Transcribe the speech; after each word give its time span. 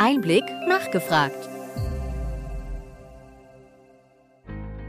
Einblick 0.00 0.44
nachgefragt. 0.68 1.48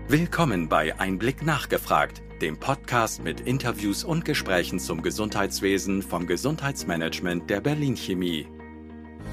Willkommen 0.08 0.70
bei 0.70 0.98
Einblick 1.00 1.44
nachgefragt, 1.44 2.22
dem 2.42 2.60
Podcast 2.60 3.22
mit 3.24 3.42
Interviews 3.42 4.04
und 4.04 4.24
Gesprächen 4.26 4.80
zum 4.80 5.02
Gesundheitswesen 5.02 6.04
vom 6.04 6.28
Gesundheitsmanagement 6.28 7.50
der 7.50 7.62
Berlin 7.62 7.96
Chemie. 7.98 8.48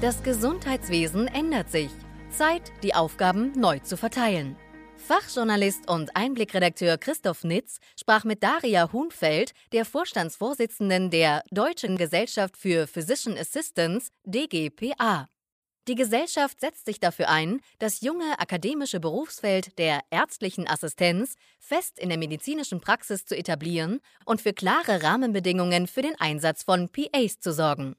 Das 0.01 0.23
Gesundheitswesen 0.23 1.27
ändert 1.27 1.69
sich. 1.69 1.91
Zeit, 2.31 2.73
die 2.81 2.95
Aufgaben 2.95 3.51
neu 3.55 3.79
zu 3.79 3.95
verteilen. 3.95 4.57
Fachjournalist 4.97 5.87
und 5.87 6.15
Einblickredakteur 6.15 6.97
Christoph 6.97 7.43
Nitz 7.43 7.77
sprach 7.97 8.25
mit 8.25 8.43
Daria 8.43 8.91
Huhnfeld, 8.91 9.53
der 9.71 9.85
Vorstandsvorsitzenden 9.85 11.11
der 11.11 11.43
Deutschen 11.51 11.95
Gesellschaft 11.95 12.57
für 12.57 12.87
Physician 12.87 13.37
Assistants, 13.37 14.09
DGPA. 14.25 15.27
Die 15.89 15.95
Gesellschaft 15.95 16.59
setzt 16.59 16.85
sich 16.85 16.99
dafür 16.99 17.29
ein, 17.29 17.61
das 17.79 18.01
junge 18.01 18.39
akademische 18.39 18.99
Berufsfeld 18.99 19.79
der 19.79 20.01
ärztlichen 20.11 20.67
Assistenz 20.67 21.33
fest 21.57 21.97
in 21.97 22.09
der 22.09 22.19
medizinischen 22.19 22.79
Praxis 22.79 23.25
zu 23.25 23.35
etablieren 23.35 23.99
und 24.23 24.39
für 24.39 24.53
klare 24.53 25.01
Rahmenbedingungen 25.01 25.87
für 25.87 26.03
den 26.03 26.13
Einsatz 26.19 26.61
von 26.61 26.89
PAs 26.89 27.39
zu 27.39 27.51
sorgen. 27.51 27.95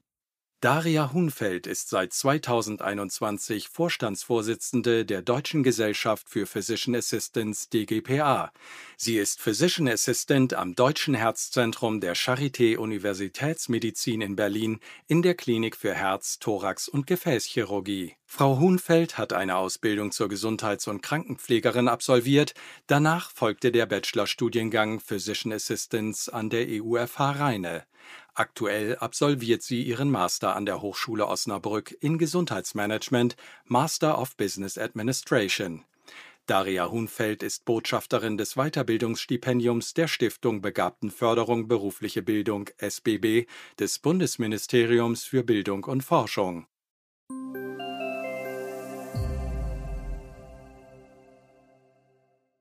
Daria 0.61 1.11
Hunfeld 1.11 1.65
ist 1.65 1.89
seit 1.89 2.13
2021 2.13 3.67
Vorstandsvorsitzende 3.67 5.05
der 5.05 5.23
Deutschen 5.23 5.63
Gesellschaft 5.63 6.29
für 6.29 6.45
Physician 6.45 6.95
Assistants 6.95 7.69
DGPA. 7.69 8.53
Sie 8.95 9.17
ist 9.17 9.41
Physician 9.41 9.87
Assistant 9.87 10.53
am 10.53 10.75
Deutschen 10.75 11.15
Herzzentrum 11.15 11.99
der 11.99 12.15
Charité 12.15 12.77
Universitätsmedizin 12.77 14.21
in 14.21 14.35
Berlin 14.35 14.79
in 15.07 15.23
der 15.23 15.33
Klinik 15.33 15.75
für 15.75 15.95
Herz, 15.95 16.37
Thorax 16.37 16.87
und 16.87 17.07
Gefäßchirurgie. 17.07 18.17
Frau 18.33 18.59
Hunfeld 18.59 19.17
hat 19.17 19.33
eine 19.33 19.57
Ausbildung 19.57 20.13
zur 20.13 20.29
Gesundheits- 20.29 20.87
und 20.87 21.01
Krankenpflegerin 21.01 21.89
absolviert. 21.89 22.53
Danach 22.87 23.29
folgte 23.29 23.73
der 23.73 23.85
Bachelorstudiengang 23.87 25.01
Physician 25.01 25.51
Assistants 25.51 26.29
an 26.29 26.49
der 26.49 26.65
EUFH 26.69 27.19
Rheine. 27.19 27.83
Aktuell 28.33 28.95
absolviert 28.95 29.63
sie 29.63 29.83
ihren 29.83 30.09
Master 30.09 30.55
an 30.55 30.65
der 30.65 30.81
Hochschule 30.81 31.27
Osnabrück 31.27 31.91
in 31.99 32.17
Gesundheitsmanagement, 32.17 33.35
Master 33.65 34.17
of 34.17 34.37
Business 34.37 34.77
Administration. 34.77 35.83
Daria 36.45 36.89
Hunfeld 36.89 37.43
ist 37.43 37.65
Botschafterin 37.65 38.37
des 38.37 38.55
Weiterbildungsstipendiums 38.55 39.93
der 39.93 40.07
Stiftung 40.07 40.61
Begabtenförderung 40.61 41.67
berufliche 41.67 42.21
Bildung 42.21 42.69
SBB 42.77 43.47
des 43.77 43.99
Bundesministeriums 43.99 45.25
für 45.25 45.43
Bildung 45.43 45.83
und 45.83 46.01
Forschung. 46.01 46.65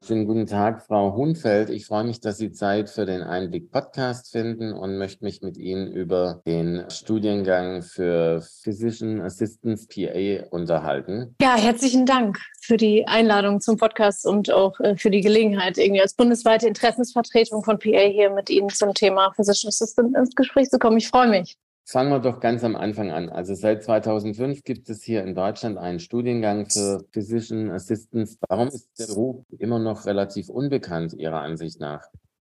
Schönen 0.02 0.26
guten 0.26 0.46
Tag, 0.46 0.86
Frau 0.86 1.14
Hunfeld. 1.14 1.68
Ich 1.68 1.84
freue 1.84 2.04
mich, 2.04 2.20
dass 2.20 2.38
Sie 2.38 2.52
Zeit 2.52 2.88
für 2.88 3.04
den 3.04 3.20
Einblick 3.20 3.70
Podcast 3.70 4.32
finden 4.32 4.72
und 4.72 4.96
möchte 4.96 5.22
mich 5.22 5.42
mit 5.42 5.58
Ihnen 5.58 5.92
über 5.92 6.40
den 6.46 6.86
Studiengang 6.88 7.82
für 7.82 8.40
Physician 8.40 9.20
Assistance 9.20 9.86
PA 9.86 10.46
unterhalten. 10.48 11.36
Ja, 11.42 11.54
herzlichen 11.54 12.06
Dank 12.06 12.38
für 12.62 12.78
die 12.78 13.06
Einladung 13.06 13.60
zum 13.60 13.76
Podcast 13.76 14.24
und 14.24 14.50
auch 14.50 14.80
äh, 14.80 14.96
für 14.96 15.10
die 15.10 15.20
Gelegenheit, 15.20 15.76
irgendwie 15.76 16.00
als 16.00 16.14
bundesweite 16.14 16.66
Interessensvertretung 16.66 17.62
von 17.62 17.78
PA 17.78 18.08
hier 18.08 18.30
mit 18.30 18.48
Ihnen 18.48 18.70
zum 18.70 18.94
Thema 18.94 19.34
Physician 19.36 19.68
Assistant 19.68 20.16
ins 20.16 20.34
Gespräch 20.34 20.70
zu 20.70 20.78
kommen. 20.78 20.96
Ich 20.96 21.08
freue 21.08 21.28
mich. 21.28 21.58
Fangen 21.90 22.10
wir 22.10 22.20
doch 22.20 22.38
ganz 22.38 22.62
am 22.62 22.76
Anfang 22.76 23.10
an. 23.10 23.28
Also 23.28 23.54
seit 23.54 23.82
2005 23.82 24.62
gibt 24.62 24.88
es 24.90 25.02
hier 25.02 25.24
in 25.24 25.34
Deutschland 25.34 25.76
einen 25.76 25.98
Studiengang 25.98 26.70
für 26.70 27.04
Physician 27.10 27.68
Assistants. 27.72 28.38
Warum 28.48 28.68
ist 28.68 28.88
der 28.96 29.06
Beruf 29.06 29.44
immer 29.58 29.80
noch 29.80 30.06
relativ 30.06 30.50
unbekannt 30.50 31.14
Ihrer 31.14 31.40
Ansicht 31.40 31.80
nach? 31.80 32.02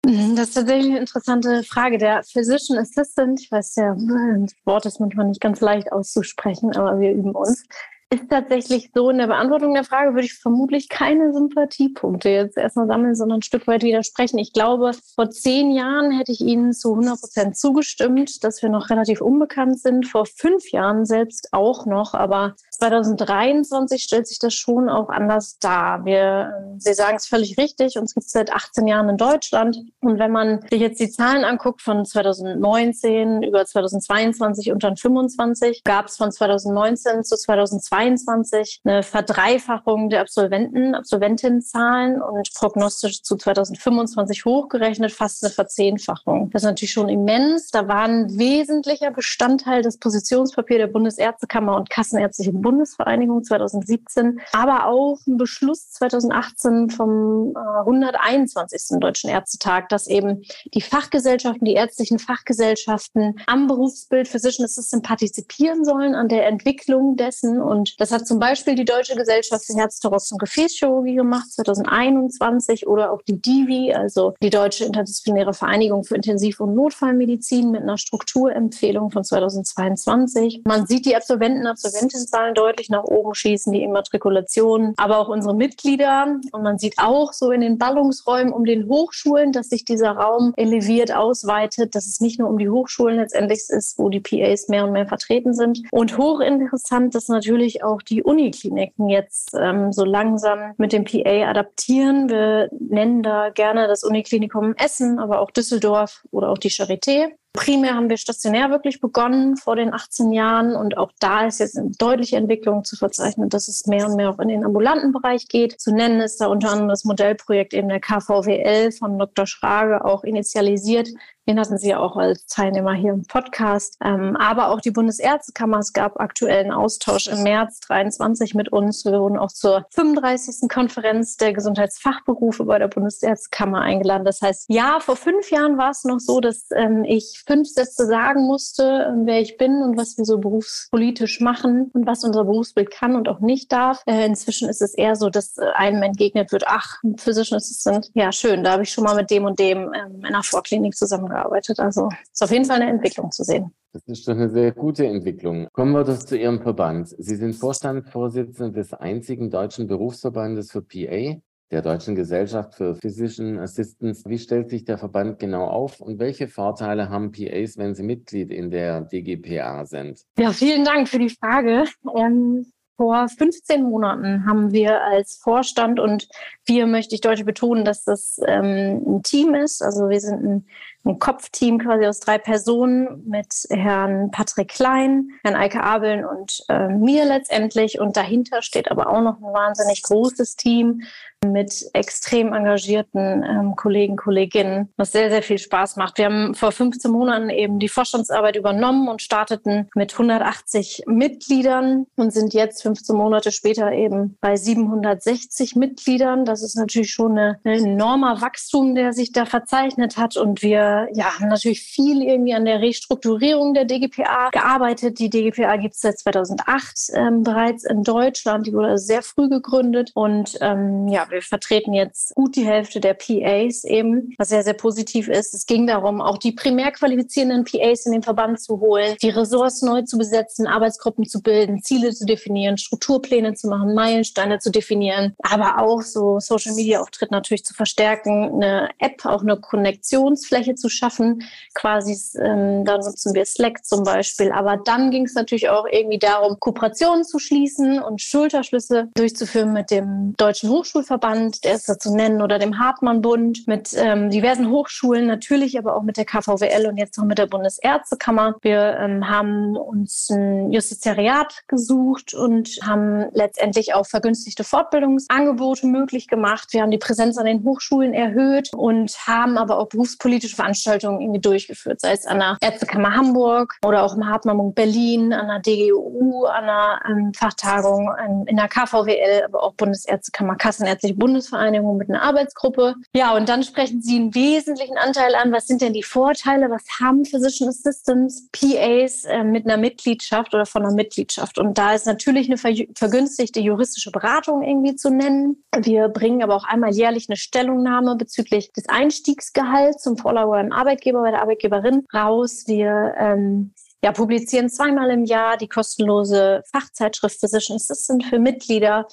Mhm, 0.06 0.36
das 0.36 0.50
ist 0.50 0.54
tatsächlich 0.54 0.92
eine 0.92 1.00
interessante 1.00 1.64
Frage. 1.64 1.98
Der 1.98 2.22
Physician 2.24 2.78
Assistant, 2.78 3.42
ich 3.42 3.52
weiß 3.52 3.78
ja, 3.78 3.96
das 3.96 4.54
Wort 4.66 4.86
ist 4.86 5.00
manchmal 5.00 5.28
nicht 5.28 5.42
ganz 5.42 5.60
leicht 5.60 5.92
auszusprechen, 5.92 6.76
aber 6.76 7.00
wir 7.00 7.12
üben 7.12 7.32
uns 7.32 7.66
ist 8.12 8.30
tatsächlich 8.30 8.92
so, 8.94 9.10
in 9.10 9.20
der 9.20 9.28
Beantwortung 9.28 9.74
der 9.74 9.86
Frage 9.86 10.14
würde 10.14 10.26
ich 10.26 10.34
vermutlich 10.34 10.90
keine 10.90 11.32
Sympathiepunkte 11.34 12.28
jetzt 12.28 12.58
erstmal 12.58 12.88
sammeln, 12.88 13.16
sondern 13.16 13.40
ein 13.40 13.42
Stück 13.42 13.68
weit 13.68 13.84
widersprechen. 13.84 14.38
Ich 14.38 14.52
glaube, 14.52 14.92
vor 15.16 15.30
zehn 15.30 15.72
Jahren 15.72 16.12
hätte 16.12 16.34
ich 16.34 16.42
Ihnen 16.42 16.74
zu 16.74 16.92
100 16.92 17.22
Prozent 17.22 17.58
zugestimmt, 17.58 18.44
dass 18.44 18.62
wir 18.62 18.68
noch 18.68 18.90
relativ 18.90 19.22
unbekannt 19.22 19.80
sind. 19.80 20.08
Vor 20.08 20.26
fünf 20.26 20.72
Jahren 20.72 21.06
selbst 21.06 21.54
auch 21.54 21.86
noch, 21.86 22.14
aber 22.14 22.56
2023 22.72 24.04
stellt 24.04 24.28
sich 24.28 24.40
das 24.40 24.54
schon 24.54 24.90
auch 24.90 25.08
anders 25.08 25.58
dar. 25.60 26.04
Wir, 26.04 26.76
Sie 26.80 26.94
sagen 26.94 27.16
es 27.16 27.28
völlig 27.28 27.58
richtig, 27.58 27.98
uns 27.98 28.14
gibt 28.14 28.26
es 28.26 28.34
seit 28.34 28.52
18 28.52 28.88
Jahren 28.88 29.08
in 29.08 29.18
Deutschland. 29.18 29.78
Und 30.02 30.20
wenn 30.20 30.32
man 30.32 30.60
sich 30.70 30.82
jetzt 30.82 31.00
die 31.00 31.10
Zahlen 31.10 31.46
anguckt 31.46 31.82
von 31.82 32.04
2019 32.04 33.42
über 33.42 33.66
2022 33.66 34.74
und 34.74 34.84
dann 34.84 34.98
2025, 34.98 35.86
gab 35.86 36.08
es 36.08 36.18
von 36.18 36.30
2019 36.30 37.24
zu 37.24 37.38
2022 37.38 38.01
2022 38.02 38.82
eine 38.84 39.04
Verdreifachung 39.04 40.10
der 40.10 40.22
Absolventen, 40.22 40.96
Absolventinnenzahlen 40.96 42.22
und 42.22 42.54
prognostisch 42.54 43.22
zu 43.22 43.38
2025 43.38 44.46
hochgerechnet 44.46 45.12
fast 45.12 45.44
eine 45.44 45.52
Verzehnfachung. 45.52 46.50
Das 46.52 46.64
ist 46.64 46.68
natürlich 46.68 46.92
schon 46.92 47.10
immens. 47.10 47.70
Da 47.70 47.88
war 47.88 48.04
ein 48.04 48.38
wesentlicher 48.38 49.12
Bestandteil 49.12 49.82
des 49.82 50.00
Positionspapiers 50.00 50.80
der 50.80 50.88
Bundesärztekammer 50.88 51.76
und 51.76 51.90
Kassenärztlichen 51.90 52.62
Bundesvereinigung 52.62 53.44
2017, 53.44 54.40
aber 54.54 54.88
auch 54.88 55.20
ein 55.28 55.38
Beschluss 55.38 55.92
2018 55.92 56.90
vom 56.90 57.54
121. 57.56 58.96
Äh, 58.96 59.00
Deutschen 59.00 59.30
Ärztetag, 59.30 59.90
dass 59.90 60.08
eben 60.08 60.44
die 60.74 60.82
Fachgesellschaften, 60.82 61.66
die 61.66 61.74
ärztlichen 61.74 62.20
Fachgesellschaften 62.20 63.40
am 63.48 63.68
Berufsbild 63.68 64.28
Physician 64.28 64.66
Assistant 64.66 65.04
partizipieren 65.04 65.84
sollen 65.84 66.16
an 66.16 66.30
der 66.30 66.48
Entwicklung 66.48 67.16
dessen 67.16 67.62
und 67.62 67.91
das 67.98 68.12
hat 68.12 68.28
zum 68.28 68.40
Beispiel 68.40 68.76
die 68.76 68.86
Deutsche 68.86 69.16
Gesellschaft 69.16 69.66
für 69.66 69.74
Herz, 69.74 70.00
Thorax 70.00 70.32
und 70.32 70.40
Gefäßchirurgie 70.40 71.16
gemacht 71.16 71.52
2021 71.52 72.88
oder 72.88 73.12
auch 73.12 73.22
die 73.22 73.42
DIVI, 73.42 73.94
also 73.94 74.34
die 74.42 74.50
Deutsche 74.50 74.86
Interdisziplinäre 74.86 75.54
Vereinigung 75.54 76.04
für 76.04 76.16
Intensiv- 76.16 76.60
und 76.60 76.76
Notfallmedizin 76.76 77.72
mit 77.72 77.82
einer 77.82 77.98
Strukturempfehlung 77.98 79.12
von 79.12 79.24
2022. 79.24 80.62
Man 80.66 80.86
sieht 80.86 81.06
die 81.06 81.16
Absolventen, 81.16 81.68
Absolventenzahlen 81.68 82.56
deutlich 82.56 82.90
nach 82.90 83.04
oben 83.04 83.34
schießen, 83.34 83.72
die 83.72 83.84
Immatrikulation, 83.84 84.94
aber 84.98 85.20
auch 85.20 85.30
unsere 85.30 85.56
Mitglieder. 85.56 86.40
Und 86.52 86.64
man 86.64 86.78
sieht 86.78 86.96
auch 86.98 87.34
so 87.34 87.52
in 87.52 87.62
den 87.62 87.78
Ballungsräumen 87.78 88.54
um 88.54 88.66
den 88.66 88.88
Hochschulen, 88.88 89.52
dass 89.52 89.70
sich 89.70 89.86
dieser 89.86 90.12
Raum 90.12 90.54
eleviert 90.58 91.14
ausweitet, 91.14 91.96
dass 91.96 92.08
es 92.08 92.20
nicht 92.20 92.40
nur 92.40 92.50
um 92.50 92.58
die 92.58 92.70
Hochschulen 92.70 93.18
letztendlich 93.18 93.62
ist, 93.70 93.98
wo 93.98 94.10
die 94.10 94.20
PAs 94.20 94.68
mehr 94.68 94.86
und 94.86 94.92
mehr 94.92 95.08
vertreten 95.08 95.54
sind. 95.54 95.82
Und 95.92 96.18
hochinteressant 96.18 97.16
ist 97.16 97.30
natürlich 97.30 97.81
auch 97.84 98.02
die 98.02 98.24
Unikliniken 98.24 99.10
jetzt 99.10 99.56
ähm, 99.60 99.92
so 99.92 100.04
langsam 100.04 100.74
mit 100.78 100.94
dem 100.94 101.04
PA 101.04 101.50
adaptieren. 101.50 102.30
Wir 102.30 102.70
nennen 102.80 103.24
da 103.24 103.50
gerne 103.50 103.88
das 103.88 104.04
Uniklinikum 104.04 104.76
Essen, 104.76 105.20
aber 105.20 105.40
auch 105.40 105.52
Düsseldorf 105.52 106.26
oder 106.32 106.50
auch 106.50 106.58
die 106.58 106.70
Charité. 106.70 107.30
Primär 107.54 107.96
haben 107.96 108.10
wir 108.10 108.18
stationär 108.18 108.70
wirklich 108.70 109.02
begonnen 109.02 109.58
vor 109.58 109.76
den 109.76 109.94
18 109.94 110.32
Jahren 110.32 110.76
und 110.76 110.98
auch 110.98 111.12
da 111.20 111.48
ist 111.48 111.60
jetzt 111.60 111.78
eine 111.78 111.92
deutliche 111.92 112.38
Entwicklung 112.38 112.86
zu 112.86 112.96
verzeichnen, 112.96 113.50
dass 113.50 113.68
es 113.68 113.88
mehr 113.88 114.08
und 114.08 114.16
mehr 114.16 114.30
auch 114.30 114.40
in 114.40 114.48
den 114.48 114.64
ambulanten 114.64 115.12
Bereich 115.12 115.50
geht. 115.50 115.80
Zu 115.80 115.94
nennen 115.94 116.22
ist 116.22 116.40
da 116.40 116.48
unter 116.48 116.70
anderem 116.70 116.88
das 116.88 117.04
Modellprojekt 117.04 117.74
eben 117.74 117.90
der 117.90 118.00
KVWL 118.00 118.94
von 118.94 119.20
Dr. 119.20 119.46
Schrage 119.46 120.06
auch 120.06 120.24
initialisiert, 120.24 121.10
den 121.48 121.60
hatten 121.60 121.78
Sie 121.78 121.90
ja 121.90 122.00
auch 122.00 122.18
als 122.18 122.46
Teilnehmer 122.46 122.94
hier 122.94 123.14
im 123.14 123.26
Podcast. 123.26 123.98
Ähm, 124.04 124.38
aber 124.38 124.70
auch 124.70 124.80
die 124.80 124.92
Bundesärztekammer. 124.92 125.80
Es 125.80 125.92
gab 125.92 126.20
aktuellen 126.20 126.72
Austausch 126.72 127.28
im 127.28 127.42
März 127.42 127.80
23 127.82 128.54
mit 128.54 128.72
uns. 128.72 129.06
Wir 129.06 129.20
wurden 129.20 129.38
auch 129.40 129.52
zur 129.52 129.86
35. 129.96 130.70
Konferenz 130.70 131.38
der 131.38 131.54
Gesundheitsfachberufe 131.54 132.66
bei 132.66 132.78
der 132.78 132.88
Bundesärztekammer 132.88 133.82
eingeladen. 133.82 134.24
Das 134.24 134.42
heißt, 134.42 134.66
ja, 134.70 135.00
vor 135.00 135.16
fünf 135.16 135.50
Jahren 135.50 135.78
war 135.78 135.90
es 135.90 136.04
noch 136.04 136.20
so, 136.20 136.42
dass 136.42 136.68
ähm, 136.76 137.04
ich 137.04 137.41
fünf 137.46 137.70
Sätze 137.70 138.06
sagen 138.08 138.46
musste, 138.46 139.08
ähm, 139.10 139.26
wer 139.26 139.40
ich 139.40 139.58
bin 139.58 139.82
und 139.82 139.98
was 139.98 140.18
wir 140.18 140.26
so 140.26 140.40
berufspolitisch 140.40 141.40
machen 141.40 141.92
und 141.94 142.08
was 142.08 142.24
unser 142.24 142.44
Berufsbild 142.44 142.92
kann 142.92 143.16
und 143.16 143.30
auch 143.30 143.40
nicht 143.40 143.72
darf. 143.72 144.04
Äh, 144.06 144.26
inzwischen 144.26 144.68
ist 144.70 144.82
es 144.82 144.94
eher 144.96 145.16
so, 145.16 145.30
dass 145.30 145.58
äh, 145.58 145.66
einem 145.76 146.02
entgegnet 146.04 146.52
wird, 146.52 146.64
ach, 146.68 146.98
Physician 147.18 147.58
Assistant, 147.58 148.10
ja 148.14 148.32
schön, 148.32 148.64
da 148.64 148.74
habe 148.74 148.84
ich 148.84 148.92
schon 148.92 149.04
mal 149.04 149.16
mit 149.16 149.30
dem 149.30 149.46
und 149.46 149.60
dem 149.60 149.94
ähm, 149.94 150.20
in 150.20 150.26
einer 150.26 150.44
Vorklinik 150.44 150.96
zusammen 150.96 151.22
zusammengearbeitet. 151.22 151.80
Also 151.80 152.10
ist 152.32 152.44
auf 152.44 152.52
jeden 152.52 152.66
Fall 152.66 152.82
eine 152.82 152.92
Entwicklung 152.92 153.32
zu 153.32 153.44
sehen. 153.44 153.72
Das 153.94 154.04
ist 154.06 154.24
schon 154.24 154.38
eine 154.38 154.50
sehr 154.50 154.72
gute 154.72 155.06
Entwicklung. 155.06 155.68
Kommen 155.74 155.92
wir 155.92 156.04
doch 156.04 156.20
zu 156.20 156.38
Ihrem 156.38 156.62
Verband. 156.62 157.10
Sie 157.18 157.36
sind 157.36 157.56
Vorstandsvorsitzender 157.56 158.72
des 158.72 158.94
einzigen 158.94 159.50
deutschen 159.50 159.88
Berufsverbandes 159.88 160.72
für 160.72 160.82
PA. 160.82 161.42
Der 161.72 161.82
Deutschen 161.82 162.16
Gesellschaft 162.16 162.76
für 162.76 162.96
Physician 162.96 163.60
Assistance. 163.60 164.24
Wie 164.28 164.38
stellt 164.38 164.70
sich 164.70 164.84
der 164.84 164.98
Verband 164.98 165.40
genau 165.40 165.66
auf 165.66 166.02
und 166.02 166.20
welche 166.20 166.48
Vorteile 166.48 167.10
haben 167.10 167.32
PAs, 167.32 167.78
wenn 167.78 167.96
sie 167.96 168.04
Mitglied 168.04 168.52
in 168.52 168.70
der 168.70 169.02
DGPA 169.02 169.86
sind? 169.86 170.22
Ja, 170.38 170.52
vielen 170.52 170.84
Dank 170.84 171.08
für 171.08 171.20
die 171.20 171.30
Frage. 171.30 171.86
Ähm, 172.16 172.66
vor 172.98 173.28
15 173.28 173.84
Monaten 173.84 174.46
haben 174.46 174.74
wir 174.74 175.02
als 175.02 175.40
Vorstand 175.42 176.00
und 176.00 176.28
wir 176.66 176.86
möchte 176.86 177.16
ich 177.16 177.22
deutlich 177.22 177.46
betonen, 177.46 177.84
dass 177.84 178.04
das 178.04 178.40
ähm, 178.46 179.02
ein 179.08 179.24
Team 179.24 179.56
ist. 179.56 179.82
Also 179.82 180.10
wir 180.10 180.20
sind 180.20 180.44
ein 180.44 180.68
ein 181.04 181.20
Kopfteam 181.20 181.80
quasi 181.80 182.06
aus 182.06 182.20
drei 182.20 182.38
Personen 182.38 183.24
mit 183.28 183.66
Herrn 183.70 184.32
Patrick 184.32 184.70
Klein, 184.70 185.30
Herrn 185.44 185.56
Eike 185.56 185.84
Abeln 185.84 186.26
und 186.26 186.64
äh, 186.70 186.88
mir 186.90 187.26
letztendlich. 187.26 188.00
Und 188.00 188.18
dahinter 188.18 188.62
steht 188.62 188.92
aber 188.92 189.10
auch 189.10 189.22
noch 189.22 189.38
ein 189.38 189.54
wahnsinnig 189.54 190.04
großes 190.04 190.56
Team 190.56 191.02
mit 191.44 191.90
extrem 191.94 192.54
engagierten 192.54 193.44
ähm, 193.44 193.76
Kollegen, 193.76 194.16
Kolleginnen, 194.16 194.90
was 194.96 195.12
sehr, 195.12 195.32
sehr 195.32 195.42
viel 195.42 195.58
Spaß 195.58 195.96
macht. 195.96 196.20
Wir 196.20 196.26
haben 196.26 196.54
vor 196.54 196.72
15 196.72 197.10
Monaten 197.10 197.50
eben 197.50 197.80
die 197.80 197.90
Vorstandsarbeit 197.90 198.56
übernommen 198.56 199.08
und 199.08 199.24
starteten 199.24 199.90
mit 199.96 200.14
180 200.14 201.06
Mitgliedern 201.08 202.06
und 202.16 202.32
sind 202.32 202.54
jetzt 202.54 202.84
15 202.84 203.16
Monate 203.16 203.52
später 203.52 203.92
eben 203.92 204.38
bei 204.40 204.56
760 204.56 205.76
Mitgliedern. 205.76 206.46
Das 206.46 206.62
ist 206.62 206.76
natürlich 206.76 207.12
schon 207.12 207.40
ein 207.40 207.58
enormer 207.64 208.40
Wachstum, 208.42 208.94
der 208.94 209.12
sich 209.12 209.32
da 209.32 209.48
verzeichnet 209.48 210.18
hat. 210.18 210.38
Und 210.38 210.62
wir 210.62 210.91
ja, 211.14 211.40
haben 211.40 211.50
natürlich 211.50 211.82
viel 211.82 212.22
irgendwie 212.22 212.54
an 212.54 212.66
der 212.66 212.82
Restrukturierung 212.82 213.74
der 213.74 213.86
DGPA 213.86 214.50
gearbeitet. 214.52 215.20
Die 215.20 215.30
DGPA 215.30 215.78
gibt 215.78 215.96
es 215.96 216.02
seit 216.02 216.20
2008 216.20 217.12
ähm, 217.14 217.44
bereits 217.44 217.84
in 217.84 218.04
Deutschland. 218.04 218.68
Die 218.68 218.74
wurde 218.74 218.98
sehr 218.98 219.22
früh 219.22 219.50
gegründet. 219.50 220.12
Und 220.14 220.58
ähm, 220.62 221.08
ja, 221.08 221.26
wir 221.30 221.42
vertreten 221.42 221.94
jetzt 221.94 222.34
gut 222.36 222.56
die 222.56 222.66
Hälfte 222.66 223.00
der 223.00 223.14
PAs 223.14 223.84
eben, 223.84 224.34
was 224.38 224.50
sehr, 224.50 224.64
sehr 224.64 224.74
positiv 224.74 225.28
ist. 225.28 225.54
Es 225.54 225.66
ging 225.66 225.88
darum, 225.88 226.22
auch 226.22 226.38
die 226.38 226.52
primär 226.52 226.92
qualifizierenden 226.92 227.66
PAs 227.66 228.06
in 228.06 228.14
den 228.14 228.24
Verband 228.24 228.60
zu 228.60 228.80
holen, 228.80 229.16
die 229.22 229.30
Ressorts 229.30 229.82
neu 229.82 230.02
zu 230.04 230.18
besetzen, 230.18 230.68
Arbeitsgruppen 230.68 231.26
zu 231.26 231.42
bilden, 231.42 231.82
Ziele 231.84 232.12
zu 232.12 232.26
definieren, 232.26 232.78
Strukturpläne 232.78 233.54
zu 233.54 233.68
machen, 233.68 233.94
Meilensteine 233.94 234.60
zu 234.60 234.72
definieren, 234.72 235.36
aber 235.40 235.80
auch 235.80 236.02
so 236.02 236.40
Social 236.40 236.74
Media 236.76 237.02
Auftritt 237.02 237.32
natürlich 237.32 237.66
zu 237.66 237.74
verstärken, 237.74 238.52
eine 238.54 238.90
App, 239.00 239.26
auch 239.26 239.42
eine 239.42 239.58
Konnektionsfläche 239.58 240.76
zu 240.82 240.90
schaffen. 240.90 241.44
Quasi, 241.74 242.18
ähm, 242.40 242.84
da 242.84 242.98
nutzen 242.98 243.34
wir 243.34 243.46
Slack 243.46 243.86
zum 243.86 244.04
Beispiel. 244.04 244.52
Aber 244.52 244.78
dann 244.78 245.12
ging 245.12 245.26
es 245.26 245.36
natürlich 245.36 245.70
auch 245.70 245.86
irgendwie 245.90 246.20
darum, 246.20 246.60
Kooperationen 246.60 247.24
zu 247.24 247.40
schließen 247.40 248.02
und 248.02 248.22
Schulterschlüsse 248.22 249.10
durchzuführen 249.16 249.72
mit 249.74 249.92
dem 249.92 250.34
Deutschen 250.38 250.70
Hochschulverband, 250.70 251.64
der 251.64 251.76
ist 251.76 251.88
da 251.88 251.98
zu 251.98 252.14
nennen, 252.16 252.42
oder 252.42 252.60
dem 252.60 252.80
Hartmann-Bund, 252.80 253.68
mit 253.68 253.94
ähm, 253.96 254.30
diversen 254.30 254.70
Hochschulen, 254.70 255.28
natürlich 255.28 255.78
aber 255.78 255.96
auch 255.96 256.04
mit 256.04 256.18
der 256.18 256.26
KVWL 256.26 256.88
und 256.88 256.98
jetzt 256.98 257.18
noch 257.18 257.26
mit 257.26 257.38
der 257.38 257.46
Bundesärztekammer. 257.46 258.56
Wir 258.62 258.98
ähm, 259.00 259.30
haben 259.30 259.78
uns 259.78 260.30
ein 260.30 260.72
Justiziariat 260.72 261.64
gesucht 261.68 262.34
und 262.34 262.70
haben 262.82 263.26
letztendlich 263.34 263.94
auch 263.94 264.06
vergünstigte 264.06 264.64
Fortbildungsangebote 264.64 265.88
möglich 265.88 266.28
gemacht. 266.28 266.70
Wir 266.72 266.82
haben 266.82 266.92
die 266.92 266.98
Präsenz 266.98 267.38
an 267.38 267.46
den 267.46 267.64
Hochschulen 267.64 268.14
erhöht 268.14 268.72
und 268.74 269.16
haben 269.28 269.58
aber 269.58 269.78
auch 269.78 269.90
berufspolitische 269.90 270.56
Veranstaltungen 270.56 270.71
Veranstaltungen 270.72 271.22
irgendwie 271.22 271.42
durchgeführt, 271.42 272.02
sei 272.02 272.14
es 272.14 272.26
an 272.26 272.40
der 272.40 272.58
Ärztekammer 272.62 273.16
Hamburg 273.16 273.76
oder 273.86 274.04
auch 274.04 274.16
im 274.16 274.28
Hartmann 274.28 274.74
Berlin, 274.74 275.34
an 275.34 275.48
der 275.48 275.60
DGU, 275.60 276.46
an 276.46 276.66
der 276.66 277.00
ähm, 277.10 277.34
Fachtagung 277.34 278.10
ähm, 278.24 278.46
in 278.48 278.56
der 278.56 278.68
KVWL, 278.68 279.44
aber 279.46 279.64
auch 279.64 279.74
Bundesärztekammer, 279.74 280.56
Kassenärztliche 280.56 281.16
Bundesvereinigung 281.16 281.98
mit 281.98 282.10
einer 282.10 282.22
Arbeitsgruppe. 282.22 282.96
Ja, 283.14 283.36
und 283.36 283.50
dann 283.50 283.64
sprechen 283.64 284.02
Sie 284.02 284.16
einen 284.16 284.34
wesentlichen 284.34 284.98
Anteil 284.98 285.36
an. 285.36 285.52
Was 285.52 285.68
sind 285.68 285.82
denn 285.82 285.94
die 285.94 286.04
Vorteile? 286.04 286.70
Was 286.70 286.84
haben 287.02 287.26
Physician 287.26 287.70
Assistants, 287.70 288.50
PAs 288.52 289.26
äh, 289.26 289.44
mit 289.44 289.66
einer 289.66 289.78
Mitgliedschaft 289.78 290.54
oder 290.54 290.66
von 290.66 290.84
einer 290.84 290.94
Mitgliedschaft? 290.94 291.58
Und 291.58 291.78
da 291.78 291.94
ist 291.94 292.06
natürlich 292.06 292.48
eine 292.48 292.58
vergünstigte 292.58 293.60
juristische 293.60 294.12
Beratung 294.12 294.64
irgendwie 294.64 294.96
zu 294.96 295.10
nennen. 295.10 295.64
Wir 295.78 296.08
bringen 296.10 296.44
aber 296.44 296.56
auch 296.56 296.66
einmal 296.66 296.94
jährlich 296.94 297.28
eine 297.30 297.38
Stellungnahme 297.38 298.16
bezüglich 298.16 298.72
des 298.74 298.88
Einstiegsgehalts 298.88 300.04
zum 300.04 300.18
Follower 300.18 300.61
beim 300.62 300.72
Arbeitgeber, 300.72 301.22
bei 301.22 301.32
der 301.32 301.42
Arbeitgeberin 301.42 302.06
raus. 302.14 302.64
Wir 302.68 303.16
ähm, 303.18 303.74
ja, 304.04 304.12
publizieren 304.12 304.70
zweimal 304.70 305.10
im 305.10 305.26
Jahr 305.26 305.58
die 305.58 305.68
kostenlose 305.68 306.64
Fachzeitschrift 306.72 307.40
Physician 307.40 307.78
Assistant 307.78 308.26
für 308.26 308.40
Mitglieder. 308.40 309.08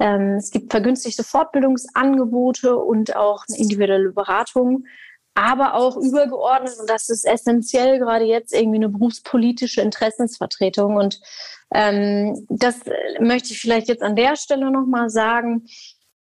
Ähm, 0.00 0.36
es 0.38 0.50
gibt 0.50 0.70
vergünstigte 0.70 1.22
Fortbildungsangebote 1.22 2.76
und 2.76 3.16
auch 3.16 3.44
individuelle 3.54 4.12
Beratung, 4.12 4.84
aber 5.34 5.74
auch 5.74 5.96
übergeordnet, 5.96 6.74
und 6.80 6.88
das 6.88 7.08
ist 7.08 7.26
essentiell, 7.26 7.98
gerade 7.98 8.24
jetzt 8.24 8.54
irgendwie 8.54 8.76
eine 8.76 8.88
berufspolitische 8.88 9.80
Interessensvertretung. 9.82 10.96
Und 10.96 11.20
ähm, 11.74 12.46
das 12.48 12.80
möchte 13.20 13.52
ich 13.52 13.60
vielleicht 13.60 13.88
jetzt 13.88 14.02
an 14.02 14.16
der 14.16 14.36
Stelle 14.36 14.70
nochmal 14.70 15.10
sagen 15.10 15.66